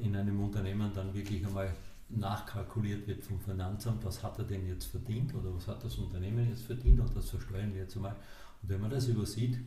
in 0.00 0.16
einem 0.16 0.42
Unternehmen 0.42 0.90
dann 0.92 1.14
wirklich 1.14 1.46
einmal 1.46 1.72
nachkalkuliert 2.16 3.06
wird 3.06 3.24
vom 3.24 3.40
Finanzamt, 3.40 4.04
was 4.04 4.22
hat 4.22 4.38
er 4.38 4.44
denn 4.44 4.66
jetzt 4.66 4.86
verdient 4.86 5.34
oder 5.34 5.54
was 5.54 5.68
hat 5.68 5.84
das 5.84 5.96
Unternehmen 5.96 6.48
jetzt 6.48 6.64
verdient 6.64 7.00
und 7.00 7.16
das 7.16 7.30
versteuern 7.30 7.72
wir 7.74 7.82
jetzt 7.82 7.96
einmal. 7.96 8.16
Und 8.62 8.68
wenn 8.68 8.80
man 8.80 8.90
das 8.90 9.08
übersieht 9.08 9.58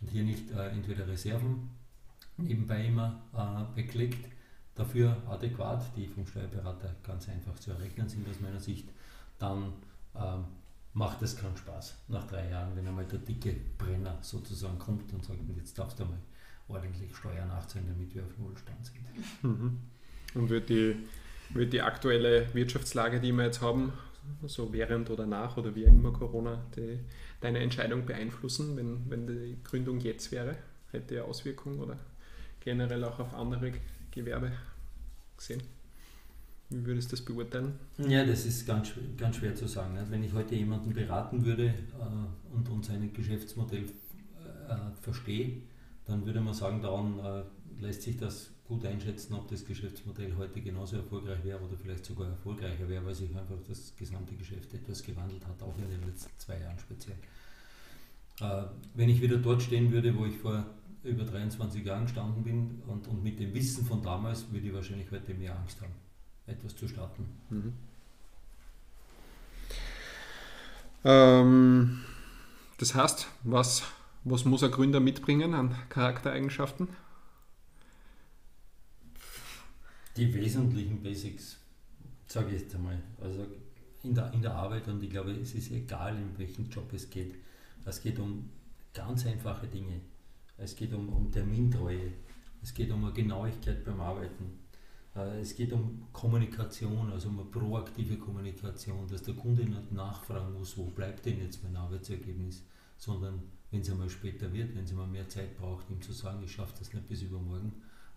und 0.00 0.10
hier 0.10 0.24
nicht 0.24 0.50
entweder 0.50 1.06
Reserven 1.06 1.70
nebenbei 2.36 2.86
immer 2.86 3.70
weglegt, 3.74 4.28
dafür 4.74 5.16
adäquat, 5.28 5.84
die 5.96 6.06
vom 6.06 6.26
Steuerberater 6.26 6.94
ganz 7.02 7.28
einfach 7.28 7.58
zu 7.58 7.72
errechnen 7.72 8.08
sind 8.08 8.28
aus 8.28 8.40
meiner 8.40 8.60
Sicht, 8.60 8.88
dann 9.38 9.72
ähm, 10.14 10.44
macht 10.94 11.22
es 11.22 11.36
keinen 11.36 11.56
Spaß 11.56 11.96
nach 12.08 12.26
drei 12.26 12.50
Jahren, 12.50 12.76
wenn 12.76 12.86
einmal 12.86 13.06
der 13.06 13.18
dicke 13.18 13.54
Brenner 13.78 14.18
sozusagen 14.20 14.78
kommt 14.78 15.12
und 15.12 15.24
sagt, 15.24 15.40
jetzt 15.56 15.78
darfst 15.78 15.98
du 15.98 16.04
mal 16.04 16.18
ordentlich 16.68 17.14
Steuern 17.14 17.48
nachzahlen, 17.48 17.88
damit 17.88 18.14
wir 18.14 18.22
auf 18.22 18.38
Wohlstand 18.38 18.86
sind. 18.86 19.42
Mhm. 19.42 19.78
Und 20.34 20.48
wird 20.48 20.68
die, 20.68 20.96
wird 21.54 21.72
die 21.72 21.82
aktuelle 21.82 22.52
Wirtschaftslage, 22.54 23.20
die 23.20 23.32
wir 23.32 23.44
jetzt 23.44 23.60
haben, 23.60 23.92
so 24.46 24.72
während 24.72 25.10
oder 25.10 25.26
nach 25.26 25.56
oder 25.56 25.74
wie 25.74 25.84
immer 25.84 26.12
Corona, 26.12 26.62
die, 26.76 26.98
deine 27.40 27.58
Entscheidung 27.60 28.06
beeinflussen, 28.06 28.76
wenn, 28.76 29.10
wenn 29.10 29.26
die 29.26 29.56
Gründung 29.64 30.00
jetzt 30.00 30.32
wäre? 30.32 30.56
Hätte 30.90 31.16
ja 31.16 31.22
Auswirkungen 31.24 31.80
oder 31.80 31.98
generell 32.60 33.02
auch 33.04 33.18
auf 33.18 33.34
andere 33.34 33.72
Gewerbe 34.10 34.52
gesehen? 35.36 35.62
Wie 36.70 36.86
würdest 36.86 37.12
du 37.12 37.16
das 37.16 37.24
beurteilen? 37.24 37.78
Ja, 37.98 38.24
das 38.24 38.46
ist 38.46 38.66
ganz, 38.66 38.92
ganz 39.18 39.36
schwer 39.36 39.54
zu 39.54 39.66
sagen. 39.66 39.96
Also 39.98 40.10
wenn 40.10 40.24
ich 40.24 40.32
heute 40.32 40.54
jemanden 40.54 40.92
beraten 40.92 41.44
würde 41.44 41.66
äh, 41.66 42.54
und, 42.54 42.68
und 42.68 42.84
sein 42.84 43.12
Geschäftsmodell 43.12 43.84
äh, 43.84 44.74
verstehe, 45.00 45.62
dann 46.06 46.24
würde 46.24 46.40
man 46.40 46.54
sagen, 46.54 46.80
daran 46.80 47.18
äh, 47.18 47.42
lässt 47.82 48.02
sich 48.02 48.16
das 48.16 48.50
gut 48.72 48.86
einschätzen, 48.86 49.34
ob 49.34 49.48
das 49.48 49.64
Geschäftsmodell 49.66 50.34
heute 50.38 50.60
genauso 50.62 50.96
erfolgreich 50.96 51.44
wäre 51.44 51.60
oder 51.60 51.76
vielleicht 51.76 52.06
sogar 52.06 52.28
erfolgreicher 52.28 52.88
wäre, 52.88 53.04
weil 53.04 53.14
sich 53.14 53.28
einfach 53.36 53.56
das 53.68 53.94
gesamte 53.96 54.34
Geschäft 54.34 54.72
etwas 54.72 55.02
gewandelt 55.02 55.46
hat, 55.46 55.62
auch 55.62 55.76
in 55.76 55.90
den 55.90 56.02
letzten 56.08 56.30
zwei 56.38 56.58
Jahren 56.58 56.78
speziell. 56.78 57.18
Äh, 58.40 58.64
wenn 58.94 59.10
ich 59.10 59.20
wieder 59.20 59.36
dort 59.36 59.62
stehen 59.62 59.92
würde, 59.92 60.16
wo 60.16 60.24
ich 60.24 60.38
vor 60.38 60.64
über 61.04 61.24
23 61.24 61.84
Jahren 61.84 62.04
gestanden 62.04 62.42
bin 62.42 62.82
und, 62.86 63.06
und 63.08 63.22
mit 63.22 63.38
dem 63.38 63.52
Wissen 63.52 63.84
von 63.84 64.02
damals, 64.02 64.50
würde 64.50 64.66
ich 64.66 64.72
wahrscheinlich 64.72 65.10
heute 65.10 65.34
mehr 65.34 65.54
Angst 65.54 65.80
haben 65.82 65.92
etwas 66.46 66.74
zu 66.74 66.88
starten. 66.88 67.26
Mhm. 67.50 67.72
Ähm, 71.04 72.00
das 72.78 72.94
heißt, 72.94 73.28
was, 73.44 73.82
was 74.24 74.44
muss 74.44 74.62
ein 74.62 74.70
Gründer 74.70 75.00
mitbringen 75.00 75.52
an 75.52 75.76
Charaktereigenschaften? 75.90 76.88
Die 80.16 80.34
wesentlichen 80.34 81.02
Basics, 81.02 81.58
sage 82.26 82.54
ich 82.54 82.62
jetzt 82.62 82.74
einmal. 82.74 82.98
Also 83.18 83.46
in 84.02 84.14
der, 84.14 84.30
in 84.34 84.42
der 84.42 84.54
Arbeit 84.54 84.86
und 84.88 85.02
ich 85.02 85.08
glaube, 85.08 85.30
es 85.32 85.54
ist 85.54 85.70
egal, 85.70 86.16
in 86.18 86.38
welchem 86.38 86.68
Job 86.68 86.92
es 86.92 87.08
geht. 87.08 87.34
Es 87.86 88.02
geht 88.02 88.18
um 88.18 88.50
ganz 88.92 89.24
einfache 89.24 89.66
Dinge. 89.66 90.00
Es 90.58 90.76
geht 90.76 90.92
um, 90.92 91.08
um 91.08 91.30
Termintreue. 91.30 92.12
Es 92.62 92.74
geht 92.74 92.90
um 92.90 93.04
eine 93.04 93.14
Genauigkeit 93.14 93.84
beim 93.84 94.00
Arbeiten. 94.00 94.58
Äh, 95.16 95.40
es 95.40 95.56
geht 95.56 95.72
um 95.72 96.06
Kommunikation, 96.12 97.10
also 97.10 97.30
um 97.30 97.40
eine 97.40 97.48
proaktive 97.48 98.18
Kommunikation, 98.18 99.08
dass 99.08 99.22
der 99.22 99.34
Kunde 99.34 99.64
nicht 99.64 99.92
nachfragen 99.92 100.52
muss, 100.52 100.76
wo 100.76 100.84
bleibt 100.84 101.24
denn 101.24 101.40
jetzt 101.40 101.62
mein 101.62 101.76
Arbeitsergebnis, 101.76 102.64
sondern 102.98 103.42
wenn 103.70 103.80
es 103.80 103.90
einmal 103.90 104.10
später 104.10 104.52
wird, 104.52 104.74
wenn 104.74 104.84
es 104.84 104.90
einmal 104.90 105.06
mehr 105.06 105.28
Zeit 105.28 105.56
braucht, 105.56 105.90
ihm 105.90 106.02
zu 106.02 106.12
sagen, 106.12 106.42
ich 106.44 106.52
schaffe 106.52 106.74
das 106.78 106.92
nicht 106.92 107.08
bis 107.08 107.22
übermorgen, 107.22 107.72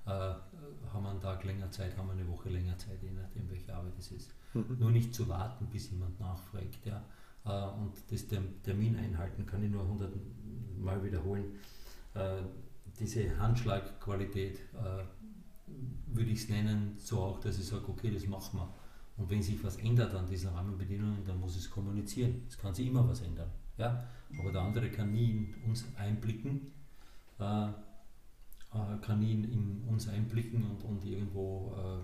äh, 0.05 0.09
haben 0.09 1.03
wir 1.03 1.09
einen 1.09 1.21
Tag 1.21 1.43
länger 1.43 1.71
Zeit, 1.71 1.97
haben 1.97 2.07
wir 2.07 2.13
eine 2.13 2.27
Woche 2.27 2.49
länger 2.49 2.77
Zeit, 2.77 3.01
je 3.01 3.11
nachdem, 3.11 3.49
welche 3.49 3.73
Arbeit 3.73 3.93
es 3.97 4.11
ist. 4.11 4.31
Mhm. 4.53 4.77
Nur 4.79 4.91
nicht 4.91 5.13
zu 5.13 5.27
warten, 5.27 5.67
bis 5.67 5.89
jemand 5.91 6.19
nachfragt. 6.19 6.79
Ja. 6.85 7.03
Äh, 7.45 7.73
und 7.79 7.93
das 8.09 8.25
Termin 8.63 8.95
einhalten 8.95 9.45
kann 9.45 9.63
ich 9.63 9.71
nur 9.71 9.87
hundertmal 9.87 11.03
wiederholen. 11.03 11.59
Äh, 12.13 12.41
diese 12.99 13.37
Handschlagqualität 13.37 14.59
äh, 14.73 15.03
würde 16.07 16.31
ich 16.31 16.43
es 16.43 16.49
nennen, 16.49 16.95
so 16.97 17.19
auch, 17.19 17.39
dass 17.39 17.59
ich 17.59 17.65
sage, 17.65 17.87
okay, 17.89 18.11
das 18.11 18.25
machen 18.27 18.59
wir. 18.59 18.73
Und 19.17 19.29
wenn 19.29 19.41
sich 19.41 19.63
was 19.63 19.77
ändert 19.77 20.13
an 20.13 20.27
diesen 20.27 20.49
Rahmenbedingungen, 20.49 21.23
dann 21.25 21.39
muss 21.39 21.55
es 21.55 21.69
kommunizieren. 21.69 22.43
Es 22.47 22.57
kann 22.57 22.73
sich 22.73 22.87
immer 22.87 23.07
was 23.07 23.21
ändern. 23.21 23.49
Ja? 23.77 24.05
Aber 24.39 24.51
der 24.51 24.61
andere 24.61 24.89
kann 24.89 25.13
nie 25.13 25.31
in 25.31 25.55
uns 25.69 25.85
einblicken, 25.97 26.71
äh, 27.39 27.67
äh, 28.73 29.05
kann 29.05 29.19
nie 29.19 29.31
in, 29.31 29.83
uns 29.87 30.07
einblicken 30.07 30.63
und, 30.63 30.83
und 30.83 31.05
irgendwo 31.05 31.73
äh, 31.77 31.99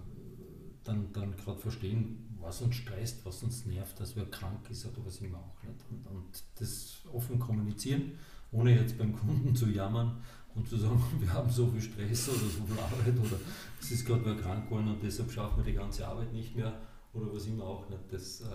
dann, 0.83 1.11
dann 1.13 1.35
gerade 1.35 1.59
verstehen, 1.59 2.37
was 2.39 2.61
uns 2.61 2.75
stresst, 2.75 3.25
was 3.25 3.43
uns 3.43 3.65
nervt, 3.65 3.99
dass 3.99 4.15
wer 4.15 4.25
krank 4.25 4.69
ist 4.69 4.85
oder 4.85 5.05
was 5.05 5.17
immer 5.21 5.37
auch 5.37 5.63
nicht. 5.63 5.79
Und, 5.89 6.07
und 6.07 6.43
das 6.59 7.01
offen 7.11 7.39
kommunizieren, 7.39 8.13
ohne 8.51 8.75
jetzt 8.75 8.97
beim 8.97 9.15
Kunden 9.15 9.55
zu 9.55 9.67
jammern 9.67 10.21
und 10.55 10.67
zu 10.67 10.77
sagen, 10.77 11.01
wir 11.19 11.31
haben 11.31 11.49
so 11.49 11.67
viel 11.67 11.81
Stress 11.81 12.29
oder 12.29 12.39
so 12.39 12.65
viel 12.65 12.79
Arbeit 12.79 13.19
oder 13.19 13.39
es 13.79 13.91
ist 13.91 14.05
gerade 14.05 14.25
wer 14.25 14.35
krank 14.35 14.65
geworden 14.65 14.89
und 14.89 15.03
deshalb 15.03 15.31
schaffen 15.31 15.57
wir 15.57 15.71
die 15.71 15.77
ganze 15.77 16.07
Arbeit 16.07 16.33
nicht 16.33 16.55
mehr 16.55 16.73
oder 17.13 17.33
was 17.33 17.45
immer 17.45 17.63
auch 17.63 17.89
nicht. 17.89 18.01
Das 18.11 18.41
äh, 18.41 18.45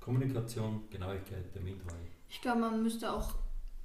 Kommunikation, 0.00 0.82
Genauigkeit, 0.90 1.52
Termintreue. 1.52 2.06
Ich 2.28 2.40
glaube, 2.40 2.60
man 2.60 2.82
müsste 2.82 3.12
auch, 3.12 3.34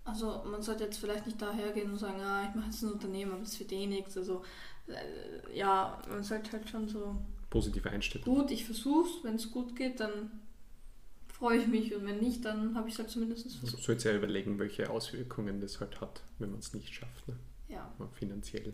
also 0.04 0.44
man 0.46 0.62
sollte 0.62 0.84
jetzt 0.86 0.98
vielleicht 1.00 1.26
nicht 1.26 1.42
dahergehen 1.42 1.92
und 1.92 1.98
sagen, 1.98 2.20
ah, 2.22 2.48
ich 2.50 2.56
mache 2.56 2.68
jetzt 2.68 2.82
ein 2.84 2.92
Unternehmen, 2.92 3.32
aber 3.34 3.42
das 3.42 3.60
wird 3.60 3.72
eh 3.72 3.86
nichts. 3.88 4.18
Also 4.18 4.44
äh, 4.88 5.58
ja, 5.58 6.02
man 6.10 6.24
sollte 6.24 6.52
halt 6.54 6.70
schon 6.70 6.88
so 6.88 7.16
positive 7.50 7.90
Einstellung. 7.90 8.26
Gut, 8.26 8.52
ich 8.52 8.66
versuch's, 8.66 9.12
wenn 9.24 9.36
es 9.36 9.52
gut 9.52 9.76
geht, 9.76 10.00
dann 10.00 10.32
freue 11.34 11.58
ich 11.58 11.68
mich 11.68 11.94
und 11.96 12.06
wenn 12.06 12.20
nicht, 12.20 12.46
dann 12.46 12.76
habe 12.76 12.88
ich 12.88 12.94
es 12.94 13.00
halt 13.00 13.10
zumindest 13.10 13.46
Also 13.46 13.58
versucht. 13.60 13.84
sollte 13.84 14.10
ja 14.10 14.16
überlegen, 14.16 14.60
welche 14.60 14.90
Auswirkungen 14.90 15.60
das 15.60 15.80
halt 15.80 16.00
hat, 16.02 16.22
wenn 16.40 16.52
man 16.52 16.60
es 16.60 16.74
nicht 16.74 16.94
schafft. 16.94 17.28
Ne? 17.28 17.36
Ja. 17.70 17.92
Finanziell 18.14 18.74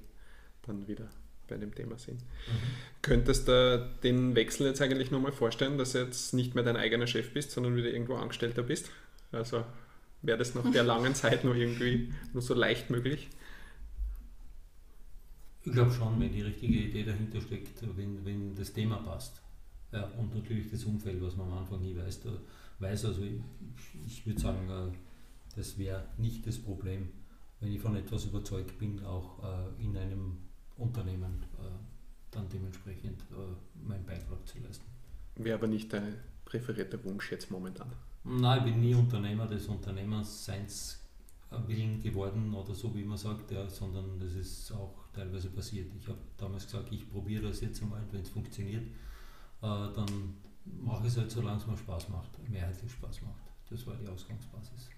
dann 0.66 0.88
wieder 0.88 1.08
bei 1.48 1.56
dem 1.58 1.74
Thema 1.74 1.98
sind. 1.98 2.20
Mhm. 2.22 2.24
Könntest 3.02 3.48
du 3.48 3.90
den 4.04 4.36
Wechsel 4.36 4.68
jetzt 4.68 4.82
eigentlich 4.82 5.12
nochmal 5.12 5.32
vorstellen, 5.32 5.78
dass 5.78 5.94
du 5.94 6.00
jetzt 6.00 6.34
nicht 6.34 6.56
mehr 6.56 6.64
dein 6.64 6.76
eigener 6.76 7.08
Chef 7.08 7.34
bist, 7.34 7.52
sondern 7.52 7.76
wieder 7.78 7.90
irgendwo 7.90 8.16
Angestellter 8.16 8.64
bist? 8.64 8.90
Also 9.32 9.64
wäre 10.28 10.38
das 10.38 10.54
nach 10.54 10.70
der 10.72 10.84
langen 10.84 11.16
Zeit 11.16 11.44
nur 11.44 11.56
irgendwie 11.56 12.14
nur 12.34 12.42
so 12.44 12.54
leicht 12.54 12.90
möglich? 12.90 13.30
Ich 15.64 15.72
glaube 15.72 15.92
schon, 15.92 16.20
wenn 16.20 16.32
die 16.32 16.42
richtige 16.42 16.76
Idee 16.76 17.04
dahinter 17.04 17.42
steckt, 17.42 17.82
wenn, 17.98 18.24
wenn 18.24 18.56
das 18.56 18.72
Thema 18.74 18.98
passt. 18.98 19.42
Ja, 19.92 20.04
und 20.18 20.36
natürlich 20.36 20.70
das 20.70 20.84
Umfeld, 20.84 21.22
was 21.22 21.36
man 21.36 21.48
am 21.52 21.60
Anfang 21.60 21.82
nie 21.82 21.96
weiß. 21.96 22.22
Da 22.22 22.30
weiß 22.80 23.06
also 23.06 23.22
ich, 23.24 23.42
ich 24.06 24.26
würde 24.26 24.40
sagen, 24.40 24.70
äh, 24.70 24.96
das 25.56 25.78
wäre 25.78 26.06
nicht 26.18 26.46
das 26.46 26.60
Problem, 26.60 27.10
wenn 27.60 27.74
ich 27.74 27.80
von 27.80 27.96
etwas 27.96 28.26
überzeugt 28.26 28.78
bin, 28.78 29.04
auch 29.04 29.44
äh, 29.44 29.84
in 29.84 29.98
einem 29.98 30.38
Unternehmen 30.78 31.44
äh, 31.58 31.64
dann 32.32 32.48
dementsprechend 32.50 33.24
meinen 33.82 34.06
Beitrag 34.06 34.46
zu 34.46 34.60
leisten. 34.60 34.86
Wäre 35.36 35.58
aber 35.58 35.68
nicht 35.68 35.92
dein 35.94 36.16
präferierter 36.44 37.04
Wunsch 37.06 37.32
jetzt 37.32 37.50
momentan. 37.50 37.92
Nein, 38.30 38.60
ich 38.60 38.66
bin 38.66 38.82
nie 38.82 38.94
Unternehmer 38.94 39.48
des 39.48 39.68
Unternehmerseins 39.68 41.00
willen 41.66 42.02
geworden 42.02 42.54
oder 42.54 42.76
so 42.76 42.94
wie 42.94 43.06
man 43.06 43.18
sagt, 43.18 43.52
ja, 43.52 43.70
sondern 43.70 44.20
das 44.20 44.34
ist 44.34 44.72
auch 44.74 44.94
teilweise 45.14 45.50
passiert. 45.50 45.90
Ich 45.98 46.08
habe 46.08 46.20
damals 46.38 46.66
gesagt, 46.66 46.92
ich 46.92 47.10
probiere 47.10 47.48
das 47.48 47.62
jetzt 47.62 47.82
einmal 47.82 48.04
wenn 48.12 48.22
es 48.22 48.30
funktioniert, 48.30 48.84
äh, 48.84 48.90
dann 49.62 50.36
mache 50.84 51.04
ich 51.04 51.14
es 51.14 51.18
halt, 51.18 51.32
solange 51.32 51.58
es 51.58 51.68
mir 51.68 51.78
Spaß 51.78 52.10
macht, 52.10 52.50
mehrheitlich 52.50 52.92
Spaß 52.92 53.22
macht. 53.22 53.44
Das 53.70 53.88
war 53.88 53.96
die 53.96 54.08
Ausgangsbasis. 54.10 54.90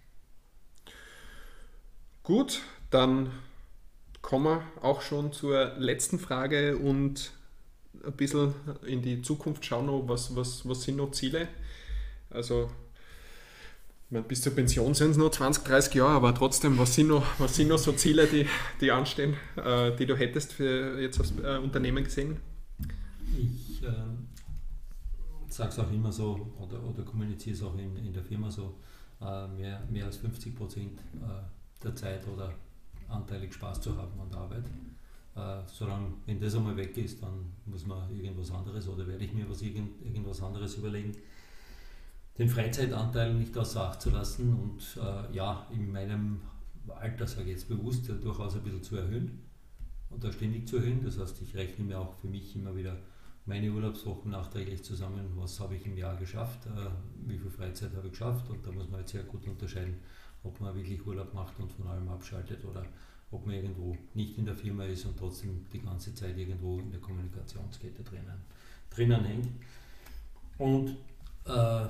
Gut, 2.24 2.62
dann 2.90 3.32
kommen 4.22 4.46
wir 4.46 4.64
auch 4.82 5.02
schon 5.02 5.34
zur 5.34 5.76
letzten 5.78 6.18
Frage 6.18 6.78
und 6.78 7.32
ein 8.04 8.14
bisschen 8.14 8.56
in 8.86 9.04
die 9.04 9.22
Zukunft 9.22 9.66
schauen, 9.66 10.08
was, 10.08 10.36
was, 10.36 10.68
was 10.68 10.82
sind 10.82 10.98
noch 10.98 11.12
Ziele? 11.12 11.48
Also 12.30 12.72
meine, 14.12 14.26
bis 14.26 14.42
zur 14.42 14.54
Pension 14.56 14.94
sind 14.94 15.12
es 15.12 15.18
noch 15.18 15.30
20, 15.30 15.64
30 15.64 15.94
Jahre, 15.94 16.14
aber 16.14 16.34
trotzdem, 16.34 16.78
was 16.78 16.96
sind 16.96 17.10
noch, 17.10 17.26
was 17.38 17.56
sind 17.56 17.68
noch 17.68 17.78
so 17.78 17.92
Ziele, 17.92 18.28
die, 18.28 18.48
die 18.82 18.92
anstehen, 18.92 19.36
äh, 19.56 19.96
die 19.96 20.06
du 20.06 20.16
hättest 20.16 20.54
für 20.54 21.00
jetzt 21.00 21.20
als 21.20 21.34
äh, 21.38 21.58
Unternehmen 21.58 22.04
gesehen? 22.04 22.38
Ich 23.38 23.84
äh, 23.84 23.92
sage 25.48 25.70
es 25.70 25.80
auch 25.80 25.92
immer 25.92 26.12
so 26.12 26.54
oder, 26.60 26.84
oder 26.84 27.04
kommuniziere 27.04 27.56
es 27.56 27.64
auch 27.64 27.78
in, 27.78 27.96
in 27.98 28.14
der 28.14 28.24
Firma 28.24 28.50
so, 28.50 28.76
äh, 29.22 29.48
mehr, 29.48 29.86
mehr 29.90 30.06
als 30.06 30.18
50 30.18 30.56
Prozent 30.56 31.00
äh, 31.22 31.84
der 31.84 31.96
Zeit 31.96 32.28
oder 32.28 32.54
anteilig 33.10 33.54
Spaß 33.54 33.82
zu 33.82 33.96
haben 33.96 34.20
an 34.20 34.30
der 34.32 34.40
Arbeit. 34.40 34.66
Äh, 35.36 35.68
solange, 35.68 36.14
wenn 36.26 36.40
das 36.40 36.56
einmal 36.56 36.76
weg 36.76 36.98
ist, 36.98 37.22
dann 37.22 37.54
muss 37.66 37.86
man 37.86 38.10
irgendwas 38.12 38.52
anderes 38.52 38.88
oder 38.88 39.06
werde 39.08 39.24
ich 39.24 39.34
mir 39.34 39.48
was, 39.48 39.62
irgend, 39.62 40.02
irgendwas 40.04 40.42
anderes 40.42 40.76
überlegen 40.76 41.16
den 42.40 42.50
Freizeitanteil 42.50 43.34
nicht 43.34 43.56
außer 43.58 43.90
Acht 43.90 44.02
zu 44.02 44.10
lassen 44.10 44.54
und 44.54 44.98
äh, 45.04 45.36
ja, 45.36 45.68
in 45.72 45.92
meinem 45.92 46.42
Alter, 46.88 47.28
sage 47.28 47.44
ich 47.44 47.50
jetzt 47.50 47.68
bewusst, 47.68 48.10
durchaus 48.10 48.56
ein 48.56 48.64
bisschen 48.64 48.82
zu 48.82 48.96
erhöhen 48.96 49.44
und 50.10 50.24
da 50.24 50.32
ständig 50.32 50.68
zu 50.68 50.78
erhöhen. 50.78 51.04
Das 51.04 51.20
heißt, 51.20 51.42
ich 51.42 51.54
rechne 51.56 51.86
mir 51.86 52.00
auch 52.00 52.14
für 52.16 52.28
mich 52.28 52.56
immer 52.56 52.76
wieder 52.76 52.98
meine 53.46 53.70
Urlaubswochen 53.72 54.32
nachträglich 54.32 54.84
zusammen, 54.84 55.26
was 55.36 55.60
habe 55.60 55.76
ich 55.76 55.86
im 55.86 55.98
Jahr 55.98 56.16
geschafft, 56.16 56.66
äh, 56.68 56.90
wie 57.28 57.38
viel 57.38 57.52
Freizeit 57.52 57.94
habe 57.94 58.08
ich 58.08 58.14
geschafft 58.14 58.50
und 58.50 58.66
da 58.66 58.72
muss 58.72 58.90
man 58.90 59.02
jetzt 59.02 59.12
sehr 59.12 59.24
gut 59.24 59.46
unterscheiden, 59.46 59.96
ob 60.44 60.62
man 60.62 60.74
wirklich 60.76 61.06
Urlaub 61.06 61.34
macht 61.34 61.60
und 61.60 61.72
von 61.74 61.88
allem 61.88 62.08
abschaltet 62.08 62.64
oder 62.64 62.86
ob 63.32 63.46
man 63.46 63.56
irgendwo 63.56 63.98
nicht 64.14 64.38
in 64.38 64.46
der 64.46 64.56
Firma 64.56 64.86
ist 64.86 65.06
und 65.06 65.18
trotzdem 65.18 65.66
die 65.74 65.82
ganze 65.82 66.16
Zeit 66.16 66.38
irgendwo 66.38 66.80
in 66.80 66.90
der 66.90 67.02
Kommunikationskette 67.02 68.04
drinnen, 68.04 68.42
drinnen 68.90 69.26
hängt. 69.26 69.50
Und 70.58 70.98
äh, 71.46 71.88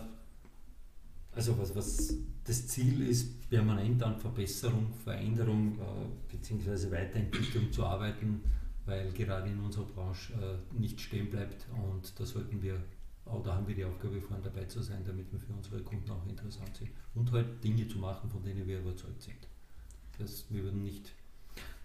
also 1.35 1.57
was, 1.57 1.75
was 1.75 2.13
das 2.43 2.67
Ziel 2.67 3.07
ist, 3.07 3.49
permanent 3.49 4.01
an 4.03 4.19
Verbesserung, 4.19 4.93
Veränderung 5.03 5.77
äh, 5.79 6.35
bzw. 6.35 6.91
Weiterentwicklung 6.91 7.71
zu 7.71 7.85
arbeiten, 7.85 8.41
weil 8.85 9.11
gerade 9.11 9.49
in 9.49 9.59
unserer 9.59 9.85
Branche 9.85 10.33
äh, 10.33 10.79
nicht 10.79 10.99
stehen 10.99 11.29
bleibt 11.29 11.67
und 11.87 12.19
da 12.19 12.25
sollten 12.25 12.61
wir, 12.61 12.81
auch 13.25 13.43
da 13.43 13.55
haben 13.55 13.67
wir 13.67 13.75
die 13.75 13.85
Aufgabe 13.85 14.19
vorhin 14.21 14.43
dabei 14.43 14.65
zu 14.65 14.81
sein, 14.81 15.03
damit 15.05 15.31
wir 15.31 15.39
für 15.39 15.53
unsere 15.53 15.81
Kunden 15.81 16.09
auch 16.09 16.25
interessant 16.27 16.75
sind 16.75 16.89
und 17.13 17.31
halt 17.31 17.63
Dinge 17.63 17.87
zu 17.87 17.99
machen, 17.99 18.29
von 18.29 18.43
denen 18.43 18.65
wir 18.67 18.79
überzeugt 18.79 19.21
sind. 19.21 19.47
Das, 20.17 20.45
wir, 20.49 20.63
würden 20.63 20.83
nicht, 20.83 21.11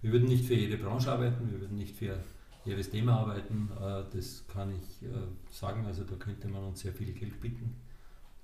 wir 0.01 0.13
würden 0.13 0.29
nicht 0.29 0.47
für 0.47 0.55
jede 0.55 0.79
Branche 0.79 1.13
arbeiten, 1.13 1.51
wir 1.51 1.61
würden 1.61 1.77
nicht 1.77 1.95
für 1.95 2.19
jedes 2.65 2.91
Thema 2.91 3.19
arbeiten, 3.21 3.69
äh, 3.79 4.05
das 4.11 4.45
kann 4.49 4.71
ich 4.71 5.07
äh, 5.07 5.11
sagen, 5.51 5.85
also 5.85 6.05
da 6.05 6.17
könnte 6.17 6.49
man 6.49 6.65
uns 6.65 6.81
sehr 6.81 6.95
viel 6.95 7.13
Geld 7.13 7.39
bieten 7.41 7.77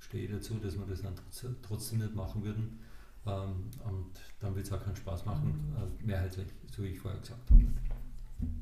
stehe 0.00 0.24
ich 0.24 0.30
dazu, 0.30 0.54
dass 0.54 0.76
wir 0.76 0.86
das 0.86 1.02
dann 1.02 1.14
trotzdem 1.62 1.98
nicht 2.00 2.14
machen 2.14 2.44
würden. 2.44 2.80
Ähm, 3.26 3.66
und 3.84 4.10
dann 4.40 4.54
wird 4.54 4.66
es 4.66 4.72
auch 4.72 4.82
keinen 4.82 4.96
Spaß 4.96 5.26
machen, 5.26 5.76
äh, 5.76 6.06
mehrheitlich, 6.06 6.48
so 6.74 6.82
wie 6.82 6.88
ich 6.88 6.98
vorher 6.98 7.20
gesagt 7.20 7.50
habe. 7.50 7.64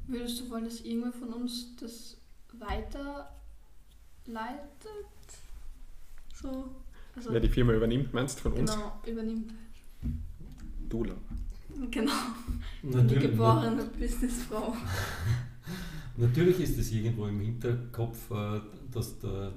Würdest 0.08 0.40
du 0.40 0.50
wollen, 0.50 0.64
dass 0.64 0.80
irgendwer 0.80 1.12
von 1.12 1.32
uns 1.32 1.76
das 1.76 2.16
weiterleitet? 2.52 3.28
So? 6.34 6.70
Also, 7.14 7.32
Wer 7.32 7.40
die 7.40 7.48
Firma 7.48 7.72
übernimmt, 7.72 8.12
meinst 8.12 8.38
du 8.38 8.42
von 8.42 8.52
uns? 8.54 8.72
Genau, 8.72 9.00
übernimmt. 9.06 9.52
Du, 10.88 11.04
Laura. 11.04 11.18
Genau, 11.90 12.12
die 12.82 12.88
Natürlich, 12.88 13.30
geborene 13.30 13.84
Businessfrau. 13.84 14.74
natürlich 16.16 16.58
ist 16.60 16.78
es 16.78 16.90
irgendwo 16.90 17.26
im 17.26 17.38
Hinterkopf, 17.40 18.30
äh, 18.32 18.60
dass 18.90 19.18
der 19.20 19.52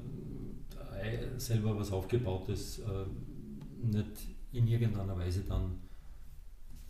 selber 1.38 1.78
was 1.78 1.92
aufgebautes 1.92 2.80
äh, 2.80 3.06
nicht 3.84 4.08
in 4.52 4.68
irgendeiner 4.68 5.18
Weise 5.18 5.42
dann 5.42 5.80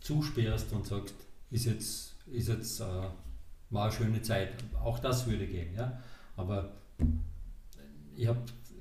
zusperrst 0.00 0.72
und 0.72 0.86
sagst, 0.86 1.14
ist 1.50 1.66
jetzt, 1.66 2.16
ist 2.26 2.48
jetzt 2.48 2.80
äh, 2.80 2.84
war 3.70 3.84
eine 3.84 3.92
schöne 3.92 4.22
Zeit. 4.22 4.52
Auch 4.82 4.98
das 4.98 5.26
würde 5.26 5.46
gehen. 5.46 5.74
Ja? 5.74 6.00
Aber 6.36 6.72
ich 8.14 8.26
habe, 8.26 8.40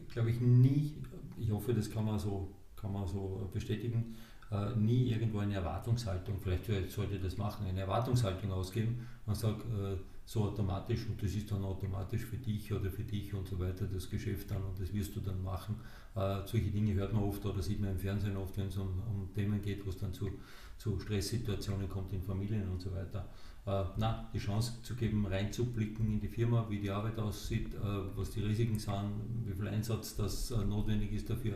glaube 0.10 0.32
ich, 0.32 0.39
nie, 0.41 0.96
ich 1.38 1.52
hoffe, 1.52 1.74
das 1.74 1.89
kann 1.89 2.06
man 2.06 2.20
so, 2.20 2.50
kann 2.76 2.91
man 2.91 3.08
so 3.08 3.50
bestätigen, 3.54 4.15
äh, 4.52 4.76
nie 4.76 5.10
irgendwo 5.12 5.39
eine 5.39 5.56
Erwartungshaltung, 5.56 6.39
vielleicht 6.39 6.65
sollte 6.91 7.15
ich 7.15 7.22
das 7.22 7.38
machen, 7.38 7.65
eine 7.65 7.80
Erwartungshaltung 7.82 8.52
ausgeben 8.52 9.08
und 9.26 9.36
sage, 9.36 9.62
äh, 9.63 9.98
so 10.26 10.44
automatisch 10.44 11.08
und 11.08 11.22
das 11.22 11.34
ist 11.34 11.52
dann 11.52 11.64
automatisch 11.64 12.22
für 12.26 12.38
dich 12.38 12.72
oder 12.72 12.90
für 12.90 13.04
dich 13.04 13.34
und 13.34 13.48
so 13.48 13.60
weiter 13.60 13.86
das 13.86 14.10
Geschäft 14.10 14.52
dann 14.52 14.64
und 14.64 14.80
das 14.80 14.94
wirst 14.94 15.16
du 15.16 15.20
dann 15.20 15.42
machen. 15.44 15.76
Äh, 16.16 16.42
solche 16.46 16.70
Dinge 16.72 16.94
hört 16.94 17.14
man 17.14 17.24
oft 17.24 17.46
oder 17.46 17.62
sieht 17.62 17.82
man 17.82 17.92
im 17.92 18.00
Fernsehen 18.00 18.38
oft, 18.38 18.58
wenn 18.58 18.68
es 18.68 18.78
um, 18.78 19.02
um 19.10 19.34
Themen 19.34 19.62
geht, 19.62 19.86
wo 19.86 19.90
es 19.90 19.98
dann 19.98 20.14
zu, 20.14 20.30
zu 20.78 21.00
Stresssituationen 21.00 21.90
kommt 21.90 22.14
in 22.14 22.22
Familien 22.22 22.70
und 22.70 22.82
so 22.82 22.92
weiter. 22.94 23.28
Äh, 23.66 23.84
na, 23.98 24.30
die 24.34 24.40
Chance 24.40 24.82
zu 24.84 24.96
geben, 24.96 25.26
reinzublicken 25.26 26.14
in 26.14 26.20
die 26.20 26.28
Firma, 26.28 26.66
wie 26.70 26.80
die 26.80 26.90
Arbeit 26.90 27.20
aussieht, 27.20 27.74
äh, 27.76 27.80
was 28.16 28.32
die 28.32 28.42
Risiken 28.42 28.80
sind, 28.80 29.12
wie 29.46 29.54
viel 29.54 29.68
Einsatz 29.68 30.16
das 30.16 30.52
äh, 30.52 30.58
notwendig 30.64 31.12
ist 31.14 31.30
dafür, 31.30 31.56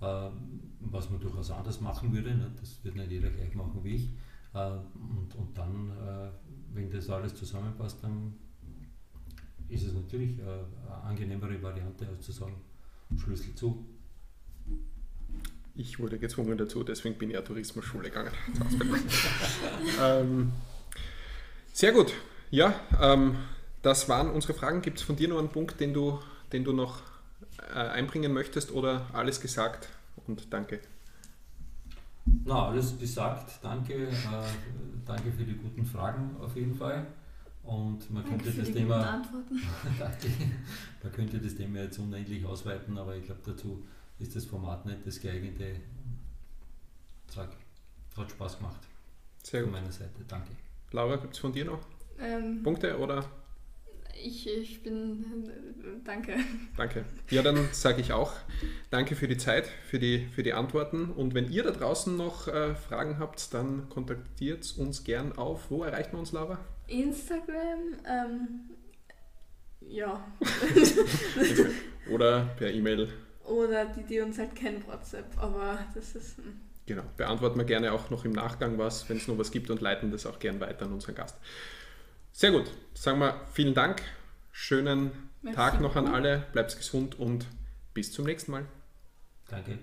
äh, 0.00 0.30
was 0.80 1.10
man 1.10 1.20
durchaus 1.20 1.50
anders 1.50 1.80
machen 1.80 2.12
würde. 2.12 2.34
Ne? 2.34 2.50
Das 2.60 2.82
wird 2.84 2.96
nicht 2.96 3.10
jeder 3.10 3.30
gleich 3.30 3.54
machen 3.54 3.80
wie 3.82 3.96
ich. 3.96 4.10
Äh, 4.54 4.70
und, 4.70 5.34
und 5.34 5.58
dann 5.58 5.90
wenn 6.74 6.90
das 6.90 7.08
alles 7.08 7.34
zusammenpasst, 7.34 8.02
dann 8.02 8.34
ist 9.68 9.86
es 9.86 9.94
natürlich 9.94 10.40
eine 10.40 10.66
angenehmere 11.04 11.62
Variante, 11.62 12.06
als 12.06 12.26
zu 12.26 12.32
sagen, 12.32 12.54
Schlüssel 13.16 13.54
zu. 13.54 13.86
Ich 15.76 15.98
wurde 15.98 16.18
gezwungen 16.18 16.56
dazu, 16.56 16.84
deswegen 16.84 17.16
bin 17.16 17.30
ich 17.30 17.34
ja 17.34 17.42
Tourismusschule 17.42 18.08
gegangen. 18.08 18.32
ähm, 20.00 20.52
sehr 21.72 21.92
gut. 21.92 22.12
Ja, 22.50 22.78
ähm, 23.00 23.36
das 23.82 24.08
waren 24.08 24.30
unsere 24.30 24.54
Fragen. 24.54 24.82
Gibt 24.82 24.98
es 24.98 25.04
von 25.04 25.16
dir 25.16 25.28
noch 25.28 25.38
einen 25.38 25.48
Punkt, 25.48 25.80
den 25.80 25.92
du, 25.92 26.20
den 26.52 26.62
du 26.62 26.72
noch 26.72 27.02
äh, 27.74 27.78
einbringen 27.78 28.32
möchtest 28.32 28.70
oder 28.70 29.08
alles 29.12 29.40
gesagt? 29.40 29.88
Und 30.26 30.52
danke. 30.52 30.80
Na, 32.44 32.68
alles 32.68 32.98
gesagt. 32.98 33.58
Danke. 33.62 34.08
Äh, 34.08 34.12
danke 35.04 35.32
für 35.32 35.44
die 35.44 35.54
guten 35.54 35.84
Fragen 35.84 36.36
auf 36.40 36.56
jeden 36.56 36.74
Fall. 36.74 37.06
Und 37.62 38.10
man 38.10 38.24
danke 38.24 38.44
könnte 38.44 38.60
das 38.60 38.72
Thema. 38.72 39.00
danke. 39.98 40.28
Man 41.02 41.12
könnte 41.12 41.38
das 41.38 41.54
Thema 41.54 41.80
jetzt 41.80 41.98
unendlich 41.98 42.44
ausweiten, 42.44 42.98
aber 42.98 43.16
ich 43.16 43.24
glaube, 43.24 43.40
dazu 43.44 43.84
ist 44.18 44.36
das 44.36 44.44
Format 44.44 44.84
nicht 44.86 45.06
das 45.06 45.20
geeignete. 45.20 45.76
Sag, 47.28 47.48
hat 48.16 48.30
Spaß 48.30 48.58
gemacht. 48.58 48.80
Sehr 49.42 49.62
gut. 49.62 49.70
Von 49.70 49.80
meiner 49.80 49.92
Seite. 49.92 50.24
Danke. 50.28 50.50
Laura, 50.92 51.16
gibt 51.16 51.34
es 51.34 51.40
von 51.40 51.52
dir 51.52 51.64
noch 51.64 51.80
ähm, 52.18 52.62
Punkte 52.62 52.98
oder? 52.98 53.24
Ich, 54.22 54.48
ich 54.48 54.82
bin. 54.82 55.24
Danke. 56.04 56.36
Danke. 56.76 57.04
Ja, 57.30 57.42
dann 57.42 57.68
sage 57.72 58.00
ich 58.00 58.12
auch 58.12 58.32
danke 58.90 59.16
für 59.16 59.26
die 59.26 59.36
Zeit, 59.36 59.66
für 59.66 59.98
die, 59.98 60.28
für 60.34 60.42
die 60.42 60.52
Antworten. 60.52 61.10
Und 61.10 61.34
wenn 61.34 61.50
ihr 61.50 61.64
da 61.64 61.72
draußen 61.72 62.16
noch 62.16 62.46
äh, 62.48 62.74
Fragen 62.74 63.18
habt, 63.18 63.52
dann 63.52 63.88
kontaktiert 63.88 64.74
uns 64.78 65.04
gern 65.04 65.36
auf. 65.36 65.70
Wo 65.70 65.82
erreicht 65.82 66.12
man 66.12 66.20
uns, 66.20 66.32
Laura? 66.32 66.58
Instagram. 66.86 67.96
Ähm, 68.06 68.60
ja. 69.80 70.24
Oder 72.10 72.50
per 72.56 72.70
E-Mail. 72.72 73.08
Oder 73.44 73.86
die, 73.86 74.04
die 74.04 74.20
uns 74.20 74.38
halt 74.38 74.54
kennen, 74.54 74.84
WhatsApp. 74.86 75.26
Aber 75.36 75.78
das 75.94 76.14
ist. 76.14 76.38
Hm. 76.38 76.60
Genau. 76.86 77.02
Beantworten 77.16 77.58
wir 77.58 77.64
gerne 77.64 77.92
auch 77.92 78.10
noch 78.10 78.24
im 78.24 78.32
Nachgang 78.32 78.78
was, 78.78 79.08
wenn 79.08 79.16
es 79.16 79.26
noch 79.26 79.38
was 79.38 79.50
gibt 79.50 79.70
und 79.70 79.80
leiten 79.80 80.10
das 80.10 80.26
auch 80.26 80.38
gern 80.38 80.60
weiter 80.60 80.84
an 80.84 80.92
unseren 80.92 81.14
Gast. 81.14 81.36
Sehr 82.36 82.50
gut. 82.50 82.68
Sagen 82.94 83.20
wir 83.20 83.40
vielen 83.52 83.74
Dank. 83.74 84.02
Schönen 84.50 85.12
Merci. 85.42 85.56
Tag 85.56 85.80
noch 85.80 85.94
an 85.94 86.08
alle. 86.08 86.44
Bleibt 86.52 86.76
gesund 86.76 87.16
und 87.16 87.46
bis 87.94 88.10
zum 88.10 88.24
nächsten 88.24 88.50
Mal. 88.50 88.66
Danke. 89.48 89.78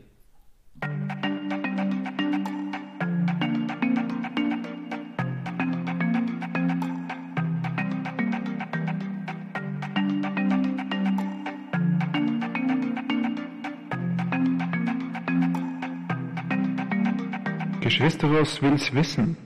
Geschwisteros 17.80 18.62
will's 18.62 18.94
wissen. 18.94 19.38